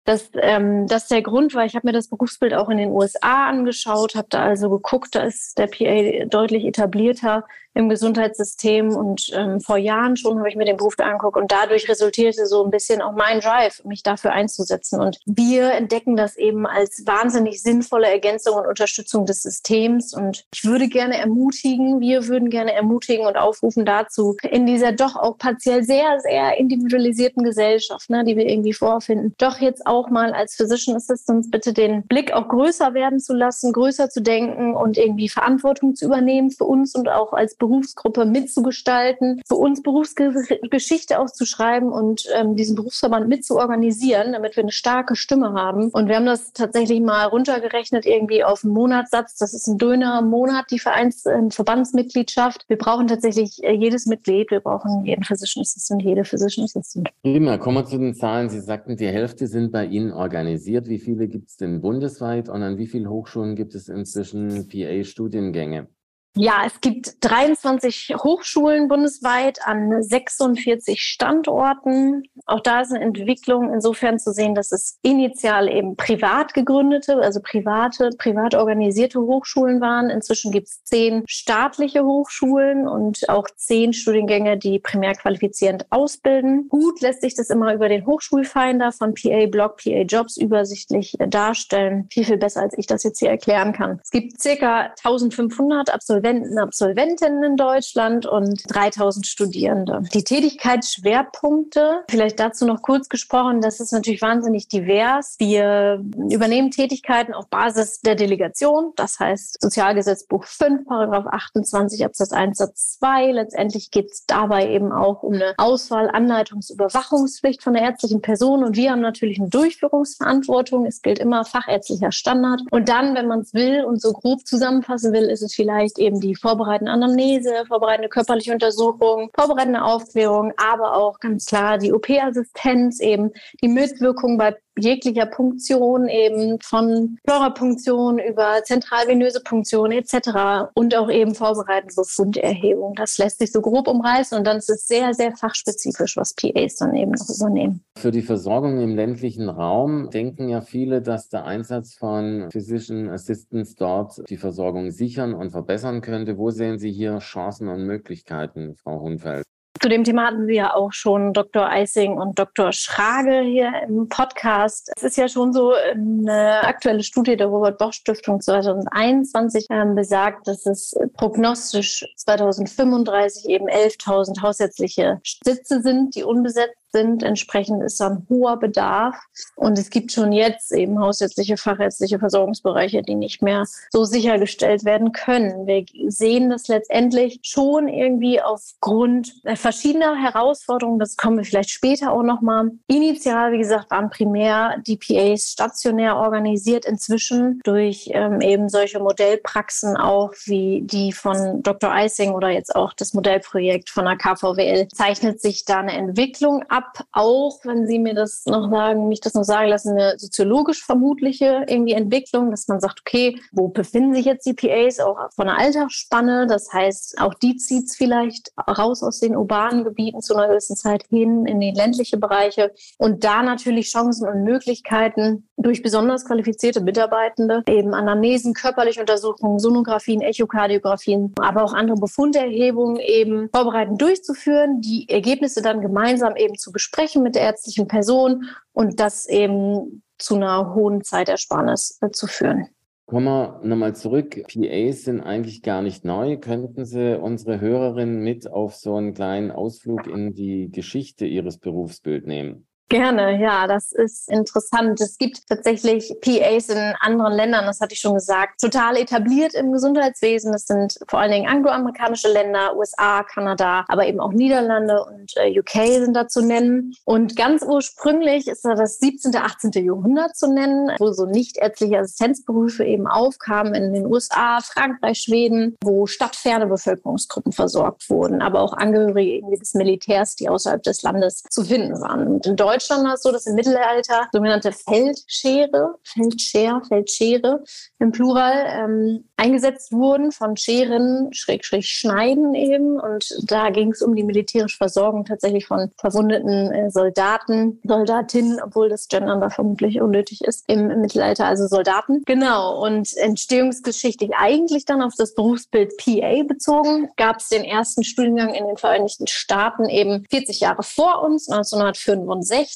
dass 0.06 0.30
ähm, 0.36 0.88
das 0.88 1.08
der 1.08 1.22
Grund 1.22 1.54
war. 1.56 1.66
Ich 1.66 1.76
habe 1.76 1.88
mir 1.88 1.94
das 1.94 2.10
Berufsbild 2.10 2.54
auch 2.54 2.70
in 2.70 2.78
den 2.78 2.92
USA 2.92 3.48
angeschaut, 3.48 4.16
habe 4.16 4.28
da 4.30 4.44
also 4.44 4.70
geguckt, 4.70 5.16
da 5.16 5.24
ist 5.24 5.58
der 5.58 5.68
PA 5.68 6.26
deutlich 6.26 6.66
etablierter 6.66 7.46
im 7.76 7.90
Gesundheitssystem 7.90 8.96
und 8.96 9.32
ähm, 9.34 9.60
vor 9.60 9.78
Jahren 9.78 10.16
schon 10.16 10.38
habe 10.38 10.50
ich 10.50 10.56
mir 10.56 10.66
den 10.66 10.78
Beruf 10.78 10.94
angeguckt 11.00 11.38
und 11.38 11.52
dadurch 11.52 11.90
resultierte 11.90 12.46
so 12.46 12.64
ein 12.64 12.70
bisschen 12.70 13.02
auch 13.02 13.14
mein 13.14 13.40
Drive, 13.40 13.84
mich 13.84 14.04
dafür 14.04 14.32
einzusetzen. 14.32 15.02
Und 15.02 15.20
wir 15.26 15.72
entdecken 15.72 16.16
das 16.16 16.38
eben 16.38 16.68
als 16.68 17.04
wahnsinnig 17.06 17.64
sinnvolle 17.64 18.08
Ergänzung 18.08 18.58
und 18.58 18.68
Unterstützung 18.68 19.26
des 19.26 19.42
Systems. 19.42 20.14
Und 20.14 20.46
ich 20.54 20.66
würde 20.66 20.88
gerne 20.88 21.18
ermutigen, 21.18 22.00
wir 22.00 22.28
würden 22.28 22.50
gerne 22.50 22.74
ermutigen 22.74 23.26
und 23.26 23.38
aufrufen 23.38 23.86
dazu, 23.86 24.38
in 24.44 24.68
dieser 24.68 24.92
doch 24.92 25.16
auch 25.16 25.38
partiell 25.38 25.84
sehr, 25.84 26.20
sehr 26.20 26.58
individualisierten 26.58 27.44
Gesellschaft, 27.44 28.10
ne, 28.10 28.24
die 28.24 28.38
wir 28.38 28.48
irgendwie 28.48 28.74
vorfinden, 28.74 29.34
doch 29.40 29.58
jetzt 29.58 29.86
mal 30.10 30.34
als 30.34 30.56
Physician 30.56 30.96
Assistants 30.96 31.50
bitte 31.50 31.74
den 31.74 32.04
Blick 32.04 32.34
auch 32.34 32.48
größer 32.48 32.94
werden 32.94 33.20
zu 33.20 33.34
lassen, 33.34 33.72
größer 33.72 34.10
zu 34.10 34.22
denken 34.22 34.76
und 34.76 34.98
irgendwie 34.98 35.30
Verantwortung 35.30 35.96
zu 35.96 36.06
übernehmen 36.06 36.52
für 36.52 36.66
uns 36.66 36.96
und 36.96 37.10
auch 37.10 37.34
als 37.34 37.56
Berufsgruppe 37.56 38.26
mitzugestalten, 38.26 39.42
für 39.48 39.56
uns 39.56 39.82
Berufsgeschichte 39.82 41.20
auszuschreiben 41.20 41.90
und 41.90 42.26
ähm, 42.36 42.56
diesen 42.56 42.76
Berufsverband 42.76 43.28
mitzuorganisieren, 43.28 44.34
damit 44.34 44.56
wir 44.56 44.64
eine 44.64 44.72
starke 44.72 45.16
Stimme 45.16 45.54
haben. 45.54 45.90
Und 45.90 46.08
wir 46.08 46.16
haben 46.16 46.26
das 46.26 46.54
tatsächlich 46.54 47.02
mal 47.02 47.26
runtergerechnet, 47.26 48.06
irgendwie 48.06 48.44
auf 48.44 48.64
einen 48.64 48.74
Monatssatz. 48.74 49.38
Das 49.38 49.54
ist 49.54 49.68
ein 49.68 49.78
Döner 49.78 50.20
im 50.20 50.30
Monat, 50.30 50.66
die 50.72 50.80
Vereins 50.80 51.26
äh, 51.26 51.50
Verbandsmitgliedschaft. 51.50 52.66
Wir 52.68 52.78
brauchen 52.78 53.08
tatsächlich 53.08 53.64
äh, 53.64 53.74
jedes 53.74 54.06
Mitglied. 54.06 54.52
Wir 54.52 54.60
brauchen 54.60 55.06
jeden 55.06 55.24
Physician 55.24 55.62
Assistant, 55.62 56.02
jede 56.02 56.24
Physician 56.24 56.66
Assistant. 56.66 57.10
Prima, 57.22 57.58
kommen 57.58 57.78
wir 57.78 57.86
zu 57.86 57.98
den 57.98 58.14
Zahlen. 58.14 58.50
Sie 58.50 58.60
sagten, 58.60 58.98
die 58.98 59.08
Hälfte 59.08 59.48
sind 59.48 59.72
bei 59.84 59.90
Ihnen 59.90 60.14
organisiert. 60.14 60.88
Wie 60.88 61.00
viele 61.00 61.28
gibt 61.28 61.50
es 61.50 61.58
denn 61.58 61.82
bundesweit 61.82 62.48
und 62.48 62.64
an 62.64 62.78
wie 62.78 62.88
vielen 62.88 63.10
Hochschulen 63.10 63.56
gibt 63.56 63.76
es 63.76 63.90
inzwischen 63.90 64.70
PA-Studiengänge? 64.70 65.90
Ja, 66.36 66.64
es 66.66 66.82
gibt 66.82 67.24
23 67.24 68.16
Hochschulen 68.18 68.88
bundesweit 68.88 69.60
an 69.68 70.02
46 70.02 71.00
Standorten. 71.00 72.24
Auch 72.48 72.60
da 72.60 72.82
ist 72.82 72.92
eine 72.92 73.06
Entwicklung 73.06 73.72
insofern 73.72 74.18
zu 74.18 74.34
sehen, 74.34 74.56
dass 74.56 74.72
es 74.72 74.98
initial 75.04 75.70
eben 75.70 75.96
privat 75.96 76.56
gegründete, 76.56 77.18
also 77.18 77.40
private, 77.40 78.10
privat 78.18 78.56
organisierte 78.56 79.20
Hochschulen 79.22 79.80
waren. 79.80 80.10
Inzwischen 80.10 80.52
gibt 80.52 80.70
es 80.70 80.84
zehn 80.84 81.24
staatliche 81.28 82.04
Hochschulen 82.04 82.88
und 82.88 83.30
auch 83.30 83.48
zehn 83.56 83.94
Studiengänge, 83.94 84.58
die 84.58 84.80
primär 84.80 85.14
qualifizierend 85.14 85.86
ausbilden. 85.92 86.68
Gut 86.68 87.00
lässt 87.02 87.22
sich 87.22 87.36
das 87.36 87.52
immer 87.52 87.76
über 87.76 87.90
den 87.90 88.08
Hochschulfinder 88.08 88.92
von 88.92 89.14
PA 89.14 89.46
Blog, 89.46 89.78
PA 89.78 90.02
Jobs 90.02 90.38
übersichtlich 90.38 91.16
darstellen. 91.30 92.08
Viel, 92.12 92.26
viel 92.26 92.38
besser, 92.38 92.62
als 92.62 92.76
ich 92.76 92.88
das 92.88 93.04
jetzt 93.04 93.20
hier 93.20 93.30
erklären 93.30 93.72
kann. 93.72 94.00
Es 94.02 94.10
gibt 94.10 94.42
circa 94.42 94.92
1500 95.04 95.94
Absolventen 95.94 96.23
Absolventen, 96.24 96.58
Absolventinnen 96.58 97.44
in 97.44 97.58
Deutschland 97.58 98.26
und 98.26 98.64
3000 98.74 99.28
Studierende. 99.28 100.04
Die 100.14 100.24
Tätigkeitsschwerpunkte, 100.24 102.04
vielleicht 102.10 102.40
dazu 102.40 102.66
noch 102.66 102.82
kurz 102.82 103.10
gesprochen, 103.10 103.60
das 103.60 103.82
ist 103.82 103.92
natürlich 103.92 104.22
wahnsinnig 104.22 104.70
divers. 104.70 105.36
Wir 105.40 106.02
übernehmen 106.32 106.72
Tätigkeiten 106.72 107.34
auf 107.34 107.50
Basis 107.50 108.00
der 108.00 108.16
Delegation, 108.16 108.94
das 108.96 109.20
heißt 109.20 109.62
Sozialgesetzbuch 109.62 110.46
5, 110.46 110.86
Paragraph 110.86 111.26
28 111.28 112.06
Absatz 112.06 112.32
1 112.32 112.58
Satz 112.58 113.00
2. 113.00 113.34
Letztendlich 113.34 113.92
geht 113.92 114.10
es 114.10 114.26
dabei 114.26 114.70
eben 114.70 114.94
auch 114.94 115.24
um 115.24 115.34
eine 115.34 115.54
Auswahl, 115.58 116.10
Anleitungs-, 116.10 116.72
Überwachungspflicht 116.72 117.62
von 117.62 117.74
der 117.74 117.84
ärztlichen 117.84 118.22
Person 118.22 118.64
und 118.64 118.78
wir 118.78 118.92
haben 118.92 119.02
natürlich 119.02 119.40
eine 119.40 119.50
Durchführungsverantwortung. 119.50 120.86
Es 120.86 121.02
gilt 121.02 121.20
immer 121.20 121.44
fachärztlicher 121.44 122.14
Standard. 122.14 122.62
Und 122.72 122.88
dann, 122.88 123.14
wenn 123.14 123.28
man 123.28 123.42
es 123.42 123.54
will 123.54 123.84
und 123.84 124.02
so 124.02 124.14
grob 124.14 124.48
zusammenfassen 124.48 125.12
will, 125.12 125.24
ist 125.24 125.42
es 125.42 125.54
vielleicht 125.54 126.00
eben 126.00 126.13
eben 126.14 126.20
die 126.20 126.36
vorbereitende 126.36 126.92
Anamnese, 126.92 127.66
vorbereitende 127.68 128.10
körperliche 128.10 128.54
Untersuchung, 128.54 129.30
vorbereitende 129.34 129.84
Aufklärung, 129.84 130.54
aber 130.58 130.96
auch 130.96 131.20
ganz 131.20 131.46
klar 131.46 131.78
die 131.78 131.92
OP-Assistenz, 131.92 133.00
eben 133.00 133.32
die 133.62 133.68
Mitwirkung 133.68 134.38
bei 134.38 134.56
jeglicher 134.78 135.26
Punktion, 135.26 136.08
eben 136.08 136.60
von 136.62 137.18
Pleurapunktion 137.24 138.20
über 138.20 138.62
zentralvenöse 138.64 139.42
Punktion 139.42 139.92
etc. 139.92 140.72
und 140.74 140.96
auch 140.96 141.10
eben 141.10 141.36
vorbereitende 141.36 141.94
Befunderhebung. 141.96 142.96
Das 142.96 143.18
lässt 143.18 143.40
sich 143.40 143.52
so 143.52 143.62
grob 143.62 143.88
umreißen 143.88 144.38
und 144.38 144.46
dann 144.46 144.58
ist 144.58 144.70
es 144.70 144.88
sehr, 144.88 145.14
sehr 145.14 145.36
fachspezifisch, 145.36 146.18
was 146.18 146.34
PAs 146.34 146.76
dann 146.76 146.96
eben 146.96 147.12
noch 147.12 147.30
übernehmen. 147.30 147.84
Für 147.98 148.12
die 148.12 148.22
Versorgung 148.22 148.80
im 148.82 148.96
ländlichen 148.96 149.50
Raum 149.50 150.10
denken 150.10 150.50
ja 150.50 150.62
viele, 150.62 151.02
dass 151.02 151.30
der 151.30 151.46
Einsatz 151.46 151.94
von 151.94 152.50
Physician 152.52 153.10
Assistants 153.10 153.76
dort 153.76 154.30
die 154.30 154.38
Versorgung 154.38 154.92
sichern 154.92 155.34
und 155.34 155.52
verbessern 155.52 156.02
könnte. 156.02 156.38
Wo 156.38 156.50
sehen 156.50 156.80
Sie 156.80 156.92
hier 156.92 157.20
Chancen 157.20 157.68
und 157.68 157.86
Möglichkeiten, 157.86 158.76
Frau 158.76 159.02
Hunfeld? 159.02 159.46
Zu 159.84 159.90
dem 159.90 160.06
Thema 160.06 160.28
hatten 160.28 160.48
Sie 160.48 160.54
ja 160.54 160.74
auch 160.76 160.94
schon 160.94 161.34
Dr. 161.34 161.68
Eising 161.68 162.18
und 162.18 162.40
Dr. 162.40 162.72
Schrage 162.72 163.42
hier 163.42 163.70
im 163.86 164.08
Podcast. 164.08 164.90
Es 164.96 165.04
ist 165.04 165.18
ja 165.18 165.28
schon 165.28 165.52
so, 165.52 165.74
eine 165.74 166.64
aktuelle 166.64 167.04
Studie 167.04 167.36
der 167.36 167.48
Robert-Bosch-Stiftung 167.48 168.40
2021 168.40 169.66
ähm, 169.70 169.94
besagt, 169.94 170.48
dass 170.48 170.66
es 170.66 170.96
prognostisch 171.18 172.06
2035 172.16 173.50
eben 173.50 173.68
11.000 173.68 174.42
hausärztliche 174.42 175.20
Sitze 175.44 175.82
sind, 175.82 176.16
die 176.16 176.24
unbesetzt 176.24 176.78
sind. 176.94 177.24
Entsprechend 177.24 177.84
ist 177.84 178.00
da 178.00 178.10
ein 178.10 178.26
hoher 178.30 178.58
Bedarf. 178.58 179.18
Und 179.56 179.78
es 179.78 179.90
gibt 179.90 180.12
schon 180.12 180.32
jetzt 180.32 180.72
eben 180.72 181.00
hausärztliche, 181.00 181.58
fachärztliche 181.58 182.20
Versorgungsbereiche, 182.20 183.02
die 183.02 183.16
nicht 183.16 183.42
mehr 183.42 183.66
so 183.92 184.06
sichergestellt 184.06 184.86
werden 184.86 185.12
können. 185.12 185.68
Wir 185.68 185.86
sehen 186.08 186.50
das 186.50 186.68
letztendlich 186.68 187.40
schon 187.44 187.88
irgendwie 187.88 188.42
aufgrund 188.42 189.34
verschiedener 189.56 190.16
Herausforderungen. 190.16 191.00
Das 191.00 191.18
kommen 191.18 191.38
wir 191.38 191.46
vielleicht 191.46 191.72
später 191.72 192.12
auch 192.12 192.24
nochmal. 192.24 192.72
Initial, 192.88 193.52
wie 193.52 193.58
gesagt, 193.58 193.92
waren 193.92 194.10
primär 194.10 194.78
die 194.86 194.98
PAs 194.98 195.52
stationär 195.52 196.16
organisiert. 196.18 196.86
Inzwischen 196.86 197.60
durch 197.64 198.10
ähm, 198.14 198.40
eben 198.42 198.70
solche 198.70 199.00
Modellpraxen 199.00 199.98
auch 199.98 200.32
wie 200.46 200.82
die 200.84 201.12
von 201.12 201.64
Dr. 201.64 201.92
Eising 201.92 202.32
oder 202.32 202.50
jetzt 202.50 202.76
auch 202.76 202.94
das 202.94 203.14
Modellprojekt 203.14 203.90
von 203.90 204.06
der 204.06 204.18
KVWL 204.18 204.88
zeichnet 204.90 205.42
sich 205.42 205.66
da 205.66 205.80
eine 205.80 205.94
Entwicklung 205.94 206.64
ab 206.70 206.83
ab, 206.84 207.06
auch 207.12 207.60
wenn 207.64 207.88
Sie 207.88 208.00
mir 208.00 208.14
das 208.14 208.46
noch 208.46 208.70
sagen, 208.70 209.08
mich 209.08 209.22
das 209.22 209.34
noch 209.34 209.44
sagen 209.44 209.70
lassen, 209.70 209.98
eine 209.98 210.18
soziologisch 210.18 210.84
vermutliche 210.84 211.66
irgendwie 211.68 211.94
Entwicklung, 211.94 212.52
dass 212.52 212.68
man 212.68 212.80
sagt, 212.80 213.02
okay, 213.02 213.40
wo 213.52 213.70
befinden 213.70 214.14
sich 214.14 214.26
jetzt 214.26 214.46
die 214.46 214.54
PAs 214.54 215.00
auch 215.00 215.18
von 215.36 215.48
der 215.48 215.58
Altersspanne? 215.58 216.48
Das 216.48 216.72
heißt, 216.72 217.20
auch 217.20 217.34
die 217.34 217.56
zieht 217.58 217.86
es 217.86 217.96
vielleicht 217.96 218.52
raus 218.68 219.04
aus 219.04 219.20
den 219.20 219.36
urbanen 219.36 219.84
Gebieten 219.84 220.22
zu 220.22 220.36
einer 220.36 220.50
gewissen 220.50 220.76
Zeit 220.76 221.04
hin 221.10 221.46
in 221.46 221.60
die 221.60 221.72
ländliche 221.72 222.18
Bereiche 222.18 222.74
und 222.98 223.24
da 223.24 223.44
natürlich 223.44 223.92
Chancen 223.92 224.28
und 224.28 224.44
Möglichkeiten 224.44 225.48
durch 225.58 225.82
besonders 225.82 226.26
qualifizierte 226.26 226.82
Mitarbeitende, 226.82 227.64
eben 227.68 227.94
Anamnesen, 227.94 228.54
körperliche 228.54 229.00
Untersuchungen, 229.00 229.60
Sonographien, 229.60 230.22
Echokardiografien, 230.22 231.34
aber 231.40 231.64
auch 231.64 231.74
andere 231.74 231.98
Befunderhebungen 231.98 232.98
eben 232.98 233.50
vorbereitend 233.54 234.02
durchzuführen, 234.02 234.82
die 234.82 235.08
Ergebnisse 235.10 235.62
dann 235.62 235.82
gemeinsam 235.82 236.36
eben 236.36 236.58
zu 236.58 236.73
besprechen 236.74 237.24
mit 237.24 237.36
der 237.36 237.44
ärztlichen 237.44 237.88
Person 237.88 238.50
und 238.74 239.00
das 239.00 239.28
eben 239.30 240.04
zu 240.18 240.36
einer 240.36 240.74
hohen 240.76 241.04
Zeitersparnis 241.04 242.00
äh, 242.02 242.10
zu 242.10 242.28
führen. 242.28 242.68
Kommen 243.06 243.26
wir 243.26 243.60
nochmal 243.64 243.96
zurück. 243.96 244.42
PAs 244.48 245.04
sind 245.04 245.22
eigentlich 245.22 245.62
gar 245.62 245.82
nicht 245.82 246.06
neu. 246.06 246.38
Könnten 246.38 246.86
Sie 246.86 247.20
unsere 247.20 247.60
Hörerinnen 247.60 248.24
mit 248.24 248.50
auf 248.50 248.76
so 248.76 248.96
einen 248.96 249.14
kleinen 249.14 249.52
Ausflug 249.52 250.08
in 250.08 250.34
die 250.34 250.72
Geschichte 250.72 251.26
Ihres 251.26 251.58
Berufsbild 251.58 252.26
nehmen? 252.26 252.66
Gerne, 252.94 253.42
ja, 253.42 253.66
das 253.66 253.92
ist 253.92 254.30
interessant. 254.30 255.02
Es 255.02 255.18
gibt 255.18 255.48
tatsächlich 255.50 256.16
PAs 256.22 256.70
in 256.70 256.94
anderen 257.00 257.34
Ländern, 257.34 257.66
das 257.66 257.82
hatte 257.82 257.96
ich 257.96 258.00
schon 258.00 258.14
gesagt, 258.14 258.62
total 258.62 258.98
etabliert 258.98 259.56
im 259.56 259.72
Gesundheitswesen. 259.72 260.52
Das 260.52 260.68
sind 260.68 261.00
vor 261.08 261.18
allen 261.18 261.32
Dingen 261.32 261.48
angloamerikanische 261.50 262.32
Länder, 262.32 262.78
USA, 262.78 263.24
Kanada, 263.24 263.84
aber 263.88 264.06
eben 264.06 264.20
auch 264.20 264.32
Niederlande 264.32 265.04
und 265.06 265.34
äh, 265.38 265.60
UK 265.60 266.04
sind 266.04 266.14
da 266.14 266.28
zu 266.28 266.46
nennen. 266.46 266.94
Und 267.04 267.36
ganz 267.36 267.64
ursprünglich 267.64 268.48
ist 268.48 268.64
da 268.64 268.76
das 268.76 269.00
17., 269.00 269.36
18. 269.36 269.72
Jahrhundert 269.84 270.36
zu 270.36 270.54
nennen, 270.54 270.92
wo 271.00 271.12
so 271.14 271.26
nichtärztliche 271.26 271.98
Assistenzberufe 271.98 272.84
eben 272.84 273.08
aufkamen 273.08 273.74
in 273.74 273.92
den 273.96 274.06
USA, 274.06 274.60
Frankreich, 274.62 275.18
Schweden, 275.18 275.78
wo 275.84 276.06
stadtferne 276.06 276.68
Bevölkerungsgruppen 276.68 277.54
versorgt 277.54 278.08
wurden, 278.12 278.44
aber 278.44 278.62
auch 278.62 278.74
Angehörige 278.74 279.58
des 279.58 279.74
Militärs, 279.74 280.36
die 280.36 280.48
außerhalb 280.48 280.84
des 280.84 281.02
Landes 281.02 281.42
zu 281.50 281.64
finden 281.64 282.00
waren. 282.00 282.28
Und 282.28 282.46
in 282.46 282.56
Deutschland 282.56 282.83
Deutschland 282.84 283.06
war 283.06 283.14
es 283.14 283.22
so, 283.22 283.32
dass 283.32 283.46
im 283.46 283.56
Mittelalter 283.56 284.28
sogenannte 284.34 284.74
Feldschere, 284.74 285.96
Feldscher, 286.04 286.82
Feldschere 286.86 287.64
im 288.00 288.12
Plural 288.12 288.66
ähm, 288.68 289.24
eingesetzt 289.38 289.94
wurden 289.94 290.34
von 290.34 290.58
Scheren, 290.58 291.34
Schrägstrich 291.34 291.88
Schneiden 291.88 292.54
eben. 292.56 293.00
Und 293.00 293.26
da 293.50 293.70
ging 293.70 293.92
es 293.92 294.02
um 294.02 294.16
die 294.16 294.24
militärische 294.24 294.76
Versorgung 294.76 295.24
tatsächlich 295.24 295.66
von 295.66 295.92
verwundeten 295.98 296.72
äh, 296.74 296.92
Soldaten, 296.92 297.80
Soldatinnen, 297.86 298.60
obwohl 298.62 298.90
das 298.90 299.08
Gendern 299.08 299.40
da 299.40 299.50
vermutlich 299.50 300.02
unnötig 300.02 300.42
ist 300.42 300.66
im, 300.68 300.92
im 300.92 301.00
Mittelalter, 301.00 301.46
also 301.46 301.68
Soldaten. 301.68 302.24
Genau. 302.26 302.84
Und 302.84 303.16
entstehungsgeschichtlich 303.16 304.32
eigentlich 304.38 304.84
dann 304.84 305.02
auf 305.02 305.14
das 305.18 305.36
Berufsbild 305.36 305.96
PA 305.96 306.44
bezogen, 306.44 307.08
gab 307.16 307.38
es 307.38 307.48
den 307.48 307.64
ersten 307.64 308.04
Studiengang 308.04 308.54
in 308.54 308.68
den 308.68 308.78
Vereinigten 308.78 309.28
Staaten 309.28 309.88
eben 309.88 310.26
40 310.30 310.60
Jahre 310.60 310.84
vor 310.84 311.22
uns, 311.24 311.50
1965. 311.50 312.73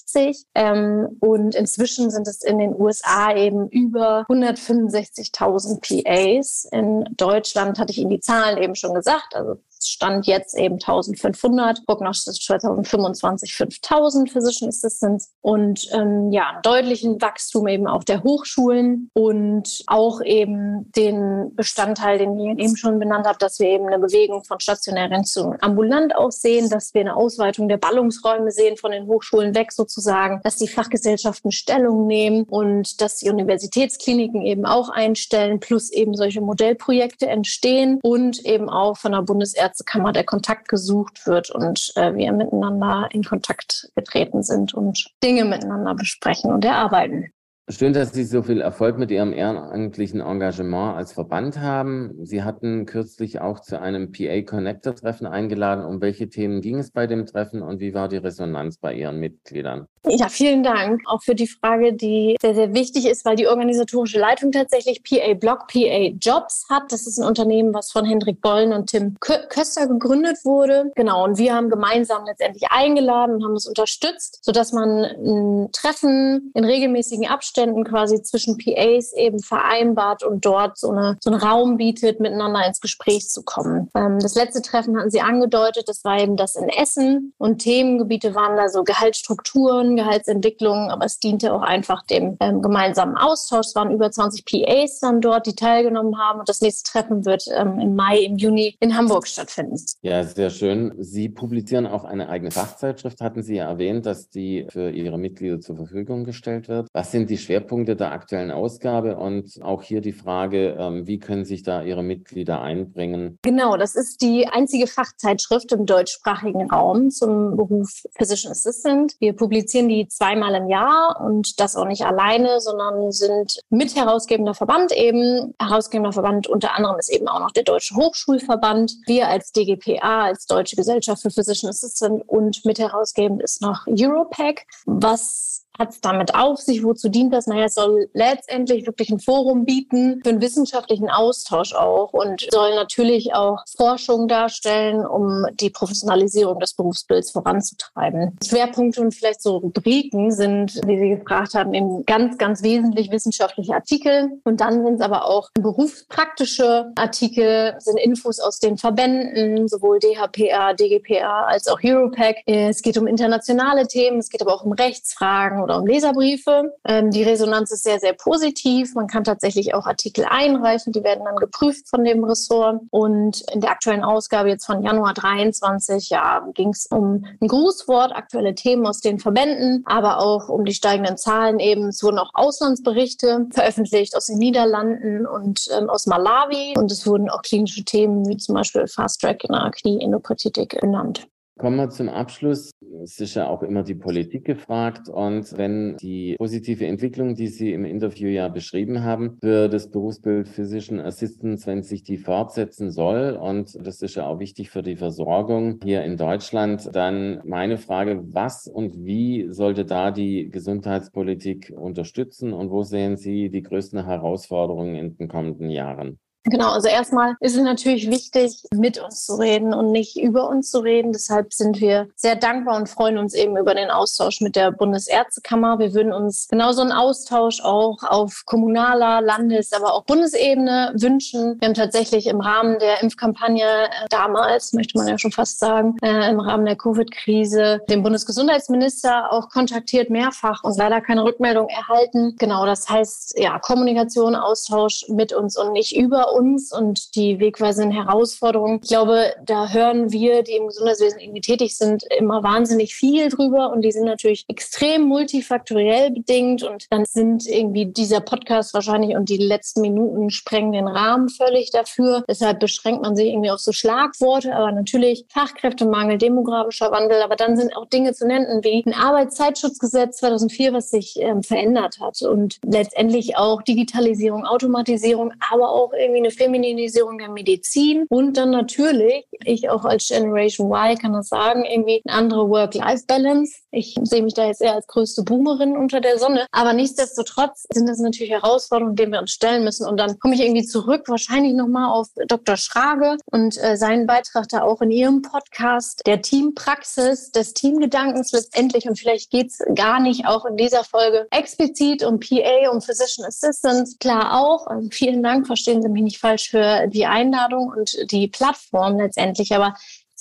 Ähm, 0.55 1.17
und 1.19 1.55
inzwischen 1.55 2.09
sind 2.09 2.27
es 2.27 2.43
in 2.43 2.59
den 2.59 2.79
USA 2.79 3.35
eben 3.35 3.69
über 3.69 4.25
165.000 4.29 5.81
PAs. 5.81 6.67
In 6.71 7.05
Deutschland 7.17 7.79
hatte 7.79 7.91
ich 7.91 7.99
Ihnen 7.99 8.09
die 8.09 8.19
Zahlen 8.19 8.57
eben 8.57 8.75
schon 8.75 8.93
gesagt. 8.93 9.35
Also 9.35 9.57
Stand 9.81 10.27
jetzt 10.27 10.57
eben 10.57 10.75
1500, 10.75 11.85
prognostisch 11.85 12.45
2025 12.45 13.53
5000 13.53 14.31
Physician 14.31 14.69
Assistants 14.69 15.33
und 15.41 15.87
ähm, 15.93 16.31
ja, 16.31 16.59
deutlichen 16.63 17.21
Wachstum 17.21 17.67
eben 17.67 17.87
auch 17.87 18.03
der 18.03 18.23
Hochschulen 18.23 19.09
und 19.13 19.83
auch 19.87 20.21
eben 20.21 20.91
den 20.93 21.55
Bestandteil, 21.55 22.17
den 22.17 22.37
ich 22.39 22.59
eben 22.59 22.77
schon 22.77 22.99
benannt 22.99 23.27
habe, 23.27 23.37
dass 23.37 23.59
wir 23.59 23.67
eben 23.67 23.87
eine 23.87 23.99
Bewegung 23.99 24.43
von 24.43 24.59
stationären 24.59 25.23
zu 25.23 25.55
ambulant 25.61 26.15
aussehen, 26.15 26.69
dass 26.69 26.93
wir 26.93 27.01
eine 27.01 27.15
Ausweitung 27.15 27.67
der 27.67 27.77
Ballungsräume 27.77 28.51
sehen 28.51 28.77
von 28.77 28.91
den 28.91 29.07
Hochschulen 29.07 29.55
weg 29.55 29.71
sozusagen, 29.71 30.41
dass 30.43 30.57
die 30.57 30.67
Fachgesellschaften 30.67 31.51
Stellung 31.51 32.07
nehmen 32.07 32.43
und 32.43 33.01
dass 33.01 33.17
die 33.17 33.29
Universitätskliniken 33.29 34.41
eben 34.41 34.65
auch 34.65 34.89
einstellen, 34.89 35.59
plus 35.59 35.91
eben 35.91 36.15
solche 36.15 36.41
Modellprojekte 36.41 37.27
entstehen 37.27 37.99
und 38.03 38.45
eben 38.45 38.69
auch 38.69 38.97
von 38.97 39.11
der 39.11 39.21
Bundesärztlichen 39.21 39.66
Ärztekammer 39.67 40.13
der 40.13 40.23
Kontakt 40.23 40.69
gesucht 40.69 41.27
wird 41.27 41.49
und 41.49 41.91
äh, 41.95 42.15
wir 42.15 42.31
miteinander 42.31 43.09
in 43.11 43.23
Kontakt 43.23 43.91
getreten 43.95 44.41
sind 44.41 44.73
und 44.73 45.07
Dinge 45.21 45.43
miteinander 45.43 45.93
besprechen 45.93 46.51
und 46.51 46.63
erarbeiten. 46.63 47.31
Schön, 47.69 47.91
dass 47.91 48.13
Sie 48.13 48.23
so 48.23 48.43
viel 48.43 48.61
Erfolg 48.61 48.97
mit 48.97 49.11
Ihrem 49.11 49.33
ehrenamtlichen 49.33 50.21
Engagement 50.21 50.95
als 50.95 51.11
Verband 51.11 51.59
haben. 51.59 52.13
Sie 52.23 52.43
hatten 52.43 52.85
kürzlich 52.85 53.41
auch 53.41 53.59
zu 53.59 53.81
einem 53.81 54.13
PA 54.13 54.41
Connector 54.43 54.95
Treffen 54.95 55.27
eingeladen. 55.27 55.83
Um 55.83 55.99
welche 55.99 56.29
Themen 56.29 56.61
ging 56.61 56.79
es 56.79 56.91
bei 56.91 57.07
dem 57.07 57.25
Treffen 57.25 57.61
und 57.61 57.81
wie 57.81 57.93
war 57.93 58.07
die 58.07 58.15
Resonanz 58.15 58.77
bei 58.77 58.93
Ihren 58.93 59.19
Mitgliedern? 59.19 59.87
Ja, 60.05 60.29
vielen 60.29 60.63
Dank 60.63 61.01
auch 61.05 61.21
für 61.21 61.35
die 61.35 61.47
Frage, 61.47 61.93
die 61.93 62.37
sehr, 62.41 62.55
sehr 62.55 62.73
wichtig 62.73 63.07
ist, 63.07 63.25
weil 63.25 63.35
die 63.35 63.47
organisatorische 63.47 64.19
Leitung 64.19 64.51
tatsächlich 64.51 65.03
PA 65.03 65.33
Block, 65.33 65.67
PA 65.67 66.11
Jobs 66.19 66.65
hat. 66.69 66.91
Das 66.91 67.07
ist 67.07 67.17
ein 67.17 67.27
Unternehmen, 67.27 67.73
was 67.73 67.91
von 67.91 68.05
Hendrik 68.05 68.41
Gollen 68.41 68.73
und 68.73 68.87
Tim 68.89 69.17
Köster 69.19 69.87
gegründet 69.87 70.37
wurde. 70.43 70.91
Genau, 70.95 71.23
und 71.25 71.37
wir 71.37 71.53
haben 71.53 71.69
gemeinsam 71.69 72.25
letztendlich 72.25 72.63
eingeladen 72.69 73.35
und 73.35 73.43
haben 73.43 73.55
es 73.55 73.67
unterstützt, 73.67 74.39
sodass 74.41 74.71
man 74.71 75.03
ein 75.03 75.69
Treffen 75.71 76.51
in 76.53 76.63
regelmäßigen 76.63 77.27
Abständen 77.27 77.83
quasi 77.83 78.21
zwischen 78.21 78.57
PAs 78.57 79.13
eben 79.13 79.39
vereinbart 79.39 80.23
und 80.23 80.45
dort 80.45 80.77
so, 80.77 80.91
eine, 80.91 81.17
so 81.19 81.31
einen 81.31 81.41
Raum 81.41 81.77
bietet, 81.77 82.19
miteinander 82.19 82.65
ins 82.65 82.79
Gespräch 82.79 83.29
zu 83.29 83.43
kommen. 83.43 83.89
Ähm, 83.95 84.19
das 84.19 84.35
letzte 84.35 84.61
Treffen 84.61 84.97
hatten 84.97 85.11
Sie 85.11 85.21
angedeutet, 85.21 85.89
das 85.89 86.03
war 86.03 86.19
eben 86.19 86.37
das 86.37 86.55
in 86.55 86.69
Essen 86.69 87.33
und 87.37 87.59
Themengebiete 87.59 88.35
waren 88.35 88.55
da 88.55 88.69
so 88.69 88.83
Gehaltsstrukturen, 88.83 89.96
Gehaltsentwicklung, 89.97 90.89
aber 90.89 91.05
es 91.05 91.19
diente 91.19 91.53
auch 91.53 91.61
einfach 91.61 92.03
dem 92.05 92.37
ähm, 92.39 92.61
gemeinsamen 92.61 93.17
Austausch. 93.17 93.67
Es 93.67 93.75
waren 93.75 93.91
über 93.91 94.09
20 94.09 94.45
PAs 94.45 94.99
dann 94.99 95.21
dort, 95.21 95.45
die 95.45 95.55
teilgenommen 95.55 96.17
haben 96.17 96.39
und 96.39 96.49
das 96.49 96.61
nächste 96.61 96.89
Treffen 96.89 97.25
wird 97.25 97.45
ähm, 97.55 97.79
im 97.79 97.95
Mai, 97.95 98.19
im 98.19 98.37
Juni 98.37 98.75
in 98.79 98.95
Hamburg 98.95 99.27
stattfinden. 99.27 99.77
Ja, 100.01 100.23
sehr 100.23 100.49
schön. 100.49 100.93
Sie 100.99 101.29
publizieren 101.29 101.85
auch 101.85 102.03
eine 102.03 102.29
eigene 102.29 102.51
Fachzeitschrift, 102.51 103.21
hatten 103.21 103.43
Sie 103.43 103.55
ja 103.55 103.67
erwähnt, 103.69 104.05
dass 104.05 104.29
die 104.29 104.65
für 104.69 104.89
Ihre 104.89 105.17
Mitglieder 105.17 105.59
zur 105.59 105.75
Verfügung 105.75 106.23
gestellt 106.23 106.67
wird. 106.67 106.87
Was 106.93 107.11
sind 107.11 107.29
die 107.29 107.37
Schwerpunkte 107.37 107.95
der 107.95 108.11
aktuellen 108.11 108.51
Ausgabe 108.51 109.17
und 109.17 109.59
auch 109.61 109.83
hier 109.83 110.01
die 110.01 110.13
Frage, 110.13 110.77
ähm, 110.79 111.07
wie 111.07 111.19
können 111.19 111.45
sich 111.45 111.63
da 111.63 111.83
Ihre 111.83 112.03
Mitglieder 112.03 112.61
einbringen? 112.61 113.37
Genau, 113.41 113.77
das 113.77 113.95
ist 113.95 114.21
die 114.21 114.47
einzige 114.47 114.87
Fachzeitschrift 114.87 115.71
im 115.71 115.85
deutschsprachigen 115.85 116.69
Raum 116.69 117.11
zum 117.11 117.55
Beruf 117.55 118.03
Physician 118.17 118.51
Assistant. 118.51 119.15
Wir 119.19 119.33
publizieren 119.33 119.76
publizieren 119.77 119.89
die 119.89 120.07
zweimal 120.07 120.55
im 120.55 120.69
Jahr 120.69 121.19
und 121.21 121.59
das 121.59 121.75
auch 121.75 121.85
nicht 121.85 122.05
alleine, 122.05 122.59
sondern 122.59 123.11
sind 123.11 123.59
mit 123.69 123.95
herausgebender 123.95 124.53
Verband 124.53 124.91
eben. 124.91 125.53
Herausgebender 125.59 126.13
Verband 126.13 126.47
unter 126.47 126.75
anderem 126.75 126.97
ist 126.97 127.09
eben 127.09 127.27
auch 127.27 127.39
noch 127.39 127.51
der 127.51 127.63
Deutsche 127.63 127.95
Hochschulverband. 127.95 128.93
Wir 129.05 129.27
als 129.27 129.51
DGPA, 129.51 130.25
als 130.25 130.45
Deutsche 130.45 130.75
Gesellschaft 130.75 131.21
für 131.21 131.31
Physician 131.31 131.69
Assistant 131.69 132.23
und 132.27 132.65
mit 132.65 132.79
herausgebend 132.79 133.41
ist 133.43 133.61
noch 133.61 133.85
Europac, 133.87 134.63
was 134.85 135.66
hat 135.79 135.89
es 135.91 136.01
damit 136.01 136.35
auf 136.35 136.59
sich? 136.59 136.83
Wozu 136.83 137.09
dient 137.09 137.33
das? 137.33 137.47
Naja, 137.47 137.65
es 137.65 137.75
soll 137.75 138.09
letztendlich 138.13 138.85
wirklich 138.85 139.09
ein 139.09 139.19
Forum 139.19 139.65
bieten 139.65 140.21
für 140.23 140.29
einen 140.29 140.41
wissenschaftlichen 140.41 141.09
Austausch 141.09 141.73
auch 141.73 142.13
und 142.13 142.47
soll 142.51 142.75
natürlich 142.75 143.33
auch 143.33 143.63
Forschung 143.75 144.27
darstellen, 144.27 145.05
um 145.05 145.45
die 145.53 145.69
Professionalisierung 145.69 146.59
des 146.59 146.73
Berufsbilds 146.73 147.31
voranzutreiben. 147.31 148.37
Schwerpunkte 148.43 149.01
und 149.01 149.13
vielleicht 149.13 149.41
so 149.41 149.57
Rubriken 149.57 150.31
sind, 150.31 150.75
wie 150.85 150.99
Sie 150.99 151.09
gefragt 151.09 151.53
haben, 151.53 151.73
eben 151.73 152.05
ganz, 152.05 152.37
ganz 152.37 152.63
wesentlich 152.63 153.11
wissenschaftliche 153.11 153.73
Artikel. 153.73 154.39
Und 154.43 154.61
dann 154.61 154.83
sind 154.83 154.95
es 154.95 155.01
aber 155.01 155.25
auch 155.25 155.49
berufspraktische 155.53 156.91
Artikel, 156.95 157.75
sind 157.79 157.99
Infos 157.99 158.39
aus 158.39 158.59
den 158.59 158.77
Verbänden, 158.77 159.67
sowohl 159.67 159.99
DHPA, 159.99 160.73
DGPA 160.73 161.45
als 161.45 161.67
auch 161.67 161.79
Europac. 161.83 162.37
Es 162.45 162.81
geht 162.81 162.97
um 162.97 163.07
internationale 163.07 163.87
Themen, 163.87 164.19
es 164.19 164.29
geht 164.29 164.41
aber 164.41 164.53
auch 164.53 164.63
um 164.63 164.71
Rechtsfragen 164.71 165.61
oder 165.67 165.79
um 165.79 165.85
Leserbriefe. 165.85 166.73
Ähm, 166.85 167.11
die 167.11 167.23
Resonanz 167.23 167.71
ist 167.71 167.83
sehr, 167.83 167.99
sehr 167.99 168.13
positiv. 168.13 168.95
Man 168.95 169.07
kann 169.07 169.25
tatsächlich 169.25 169.73
auch 169.73 169.85
Artikel 169.85 170.25
einreichen, 170.29 170.93
die 170.93 171.03
werden 171.03 171.25
dann 171.25 171.35
geprüft 171.35 171.89
von 171.89 172.05
dem 172.05 172.23
Ressort. 172.23 172.81
Und 172.89 173.41
in 173.51 173.59
der 173.59 173.71
aktuellen 173.71 174.03
Ausgabe 174.03 174.49
jetzt 174.49 174.65
von 174.65 174.81
Januar 174.81 175.13
23 175.13 176.09
ja, 176.09 176.47
ging 176.53 176.69
es 176.69 176.87
um 176.87 177.25
ein 177.41 177.47
Grußwort, 177.47 178.15
aktuelle 178.15 178.55
Themen 178.55 178.87
aus 178.87 179.01
den 179.01 179.19
Verbänden, 179.19 179.83
aber 179.85 180.19
auch 180.19 180.47
um 180.47 180.63
die 180.63 180.73
steigenden 180.73 181.17
Zahlen 181.17 181.59
eben. 181.59 181.89
Es 181.89 182.01
wurden 182.01 182.19
auch 182.19 182.31
Auslandsberichte 182.33 183.47
veröffentlicht 183.51 184.15
aus 184.15 184.27
den 184.27 184.37
Niederlanden 184.37 185.25
und 185.25 185.67
ähm, 185.77 185.89
aus 185.89 186.05
Malawi. 186.05 186.75
Und 186.77 186.91
es 186.91 187.05
wurden 187.05 187.29
auch 187.29 187.41
klinische 187.41 187.83
Themen 187.83 188.27
wie 188.29 188.37
zum 188.37 188.55
Beispiel 188.55 188.87
Fast 188.87 189.19
Track 189.21 189.43
in 189.43 189.51
der 189.51 189.69
Knie-Endoprothetik 189.71 190.79
genannt. 190.79 191.27
Kommen 191.57 191.77
wir 191.77 191.89
zum 191.89 192.07
Abschluss. 192.07 192.69
Es 193.01 193.19
ist 193.19 193.33
ja 193.33 193.47
auch 193.47 193.63
immer 193.63 193.81
die 193.81 193.95
Politik 193.95 194.45
gefragt. 194.45 195.09
Und 195.09 195.57
wenn 195.57 195.97
die 195.97 196.35
positive 196.37 196.85
Entwicklung, 196.85 197.33
die 197.33 197.47
Sie 197.47 197.73
im 197.73 197.83
Interview 197.83 198.27
ja 198.27 198.47
beschrieben 198.47 199.03
haben, 199.03 199.39
für 199.41 199.67
das 199.67 199.89
Berufsbild 199.89 200.47
Physician 200.47 200.99
Assistance, 200.99 201.65
wenn 201.65 201.81
sich 201.81 202.03
die 202.03 202.17
fortsetzen 202.17 202.91
soll, 202.91 203.31
und 203.31 203.75
das 203.81 204.03
ist 204.03 204.15
ja 204.15 204.27
auch 204.27 204.39
wichtig 204.39 204.69
für 204.69 204.83
die 204.83 204.97
Versorgung 204.97 205.79
hier 205.83 206.03
in 206.03 206.15
Deutschland, 206.15 206.89
dann 206.93 207.41
meine 207.43 207.77
Frage, 207.77 208.23
was 208.33 208.67
und 208.67 209.03
wie 209.03 209.47
sollte 209.49 209.83
da 209.83 210.11
die 210.11 210.49
Gesundheitspolitik 210.51 211.73
unterstützen 211.75 212.53
und 212.53 212.69
wo 212.69 212.83
sehen 212.83 213.17
Sie 213.17 213.49
die 213.49 213.63
größten 213.63 214.05
Herausforderungen 214.05 214.93
in 214.93 215.17
den 215.17 215.27
kommenden 215.27 215.71
Jahren? 215.71 216.19
Genau, 216.49 216.71
also 216.71 216.87
erstmal 216.87 217.35
ist 217.41 217.55
es 217.55 217.61
natürlich 217.61 218.09
wichtig, 218.09 218.63
mit 218.73 218.99
uns 219.03 219.25
zu 219.25 219.35
reden 219.35 219.73
und 219.73 219.91
nicht 219.91 220.17
über 220.17 220.47
uns 220.47 220.71
zu 220.71 220.79
reden. 220.79 221.11
Deshalb 221.11 221.53
sind 221.53 221.81
wir 221.81 222.07
sehr 222.15 222.35
dankbar 222.35 222.77
und 222.77 222.87
freuen 222.87 223.17
uns 223.17 223.33
eben 223.33 223.57
über 223.57 223.75
den 223.75 223.89
Austausch 223.89 224.39
mit 224.39 224.55
der 224.55 224.71
Bundesärztekammer. 224.71 225.79
Wir 225.79 225.93
würden 225.93 226.13
uns 226.13 226.47
genauso 226.47 226.81
einen 226.81 226.93
Austausch 226.93 227.61
auch 227.61 228.01
auf 228.03 228.43
kommunaler, 228.45 229.21
Landes-, 229.21 229.73
aber 229.73 229.93
auch 229.93 230.05
Bundesebene 230.05 230.93
wünschen. 230.95 231.57
Wir 231.59 231.67
haben 231.67 231.75
tatsächlich 231.75 232.27
im 232.27 232.39
Rahmen 232.39 232.79
der 232.79 233.03
Impfkampagne 233.03 233.65
äh, 233.65 234.07
damals, 234.09 234.71
möchte 234.71 234.97
man 234.97 235.07
ja 235.07 235.17
schon 235.17 235.31
fast 235.31 235.59
sagen, 235.59 235.97
äh, 236.01 236.29
im 236.29 236.39
Rahmen 236.39 236.65
der 236.65 236.77
Covid-Krise 236.77 237.81
den 237.89 238.03
Bundesgesundheitsminister 238.03 239.33
auch 239.33 239.49
kontaktiert 239.49 240.09
mehrfach 240.09 240.63
und 240.63 240.77
leider 240.77 241.01
keine 241.01 241.25
Rückmeldung 241.25 241.67
erhalten. 241.67 242.35
Genau, 242.37 242.65
das 242.65 242.87
heißt, 242.87 243.37
ja, 243.37 243.59
Kommunikation, 243.59 244.35
Austausch 244.35 245.05
mit 245.09 245.33
uns 245.33 245.57
und 245.57 245.73
nicht 245.73 245.95
über 245.95 246.31
uns 246.33 246.36
uns 246.37 246.71
und 246.71 247.15
die 247.15 247.39
wegweisenden 247.39 247.91
Herausforderungen. 247.91 248.79
Ich 248.83 248.89
glaube, 248.89 249.33
da 249.43 249.69
hören 249.69 250.11
wir, 250.11 250.43
die 250.43 250.53
im 250.53 250.67
Gesundheitswesen 250.67 251.19
irgendwie 251.19 251.41
tätig 251.41 251.77
sind, 251.77 252.03
immer 252.17 252.43
wahnsinnig 252.43 252.95
viel 252.95 253.29
drüber 253.29 253.71
und 253.71 253.81
die 253.81 253.91
sind 253.91 254.05
natürlich 254.05 254.45
extrem 254.47 255.03
multifaktoriell 255.03 256.11
bedingt 256.11 256.63
und 256.63 256.85
dann 256.89 257.05
sind 257.05 257.47
irgendwie 257.47 257.85
dieser 257.85 258.21
Podcast 258.21 258.73
wahrscheinlich 258.73 259.15
und 259.15 259.29
die 259.29 259.37
letzten 259.37 259.81
Minuten 259.81 260.29
sprengen 260.29 260.71
den 260.71 260.87
Rahmen 260.87 261.29
völlig 261.29 261.71
dafür. 261.71 262.23
Deshalb 262.27 262.59
beschränkt 262.59 263.01
man 263.01 263.15
sich 263.15 263.27
irgendwie 263.27 263.51
auf 263.51 263.59
so 263.59 263.71
Schlagworte, 263.71 264.55
aber 264.55 264.71
natürlich 264.71 265.25
Fachkräftemangel, 265.29 266.17
demografischer 266.17 266.91
Wandel, 266.91 267.21
aber 267.21 267.35
dann 267.35 267.57
sind 267.57 267.75
auch 267.75 267.85
Dinge 267.87 268.13
zu 268.13 268.27
nennen 268.27 268.63
wie 268.63 268.83
ein 268.85 268.93
Arbeitszeitschutzgesetz 268.93 270.17
2004, 270.17 270.73
was 270.73 270.89
sich 270.89 271.15
ähm, 271.19 271.43
verändert 271.43 271.99
hat 271.99 272.21
und 272.21 272.59
letztendlich 272.65 273.37
auch 273.37 273.61
Digitalisierung, 273.61 274.45
Automatisierung, 274.45 275.33
aber 275.51 275.69
auch 275.69 275.93
irgendwie 275.93 276.21
eine 276.27 276.31
Femininisierung 276.31 277.17
der 277.17 277.29
Medizin 277.29 278.05
und 278.09 278.37
dann 278.37 278.51
natürlich, 278.51 279.25
ich 279.43 279.69
auch 279.69 279.85
als 279.85 280.07
Generation 280.07 280.71
Y 280.71 280.97
kann 280.97 281.13
das 281.13 281.29
sagen, 281.29 281.63
irgendwie 281.65 282.01
eine 282.05 282.17
andere 282.17 282.49
Work-Life-Balance. 282.49 283.53
Ich 283.71 283.95
sehe 284.03 284.23
mich 284.23 284.33
da 284.33 284.47
jetzt 284.47 284.61
eher 284.61 284.75
als 284.75 284.87
größte 284.87 285.23
Boomerin 285.23 285.77
unter 285.77 286.01
der 286.01 286.19
Sonne, 286.19 286.47
aber 286.51 286.73
nichtsdestotrotz 286.73 287.65
sind 287.71 287.87
das 287.87 287.99
natürlich 287.99 288.31
Herausforderungen, 288.31 288.95
denen 288.95 289.13
wir 289.13 289.19
uns 289.19 289.31
stellen 289.31 289.63
müssen 289.63 289.87
und 289.87 289.97
dann 289.97 290.19
komme 290.19 290.35
ich 290.35 290.41
irgendwie 290.41 290.65
zurück, 290.65 291.03
wahrscheinlich 291.07 291.53
nochmal 291.53 291.91
auf 291.91 292.07
Dr. 292.27 292.57
Schrage 292.57 293.17
und 293.31 293.57
äh, 293.61 293.77
seinen 293.77 294.07
Beitrag 294.07 294.47
da 294.49 294.63
auch 294.63 294.81
in 294.81 294.91
ihrem 294.91 295.21
Podcast 295.21 296.01
der 296.05 296.21
Teampraxis, 296.21 297.31
des 297.31 297.53
Teamgedankens 297.53 298.31
letztendlich 298.31 298.87
und 298.87 298.99
vielleicht 298.99 299.29
geht 299.29 299.47
es 299.47 299.59
gar 299.75 299.99
nicht 299.99 300.25
auch 300.25 300.45
in 300.45 300.57
dieser 300.57 300.83
Folge 300.83 301.27
explizit 301.31 302.03
um 302.03 302.19
PA, 302.19 302.71
um 302.71 302.81
Physician 302.81 303.25
Assistants, 303.25 303.97
klar 303.99 304.41
auch. 304.41 304.67
Also 304.67 304.89
vielen 304.91 305.23
Dank, 305.23 305.47
verstehen 305.47 305.81
Sie 305.81 305.89
mich 305.89 306.03
nicht 306.07 306.19
falsch 306.19 306.49
für 306.49 306.87
die 306.87 307.05
Einladung 307.05 307.69
und 307.69 308.11
die 308.11 308.27
Plattform 308.27 308.97
letztendlich, 308.97 309.53
aber 309.53 309.75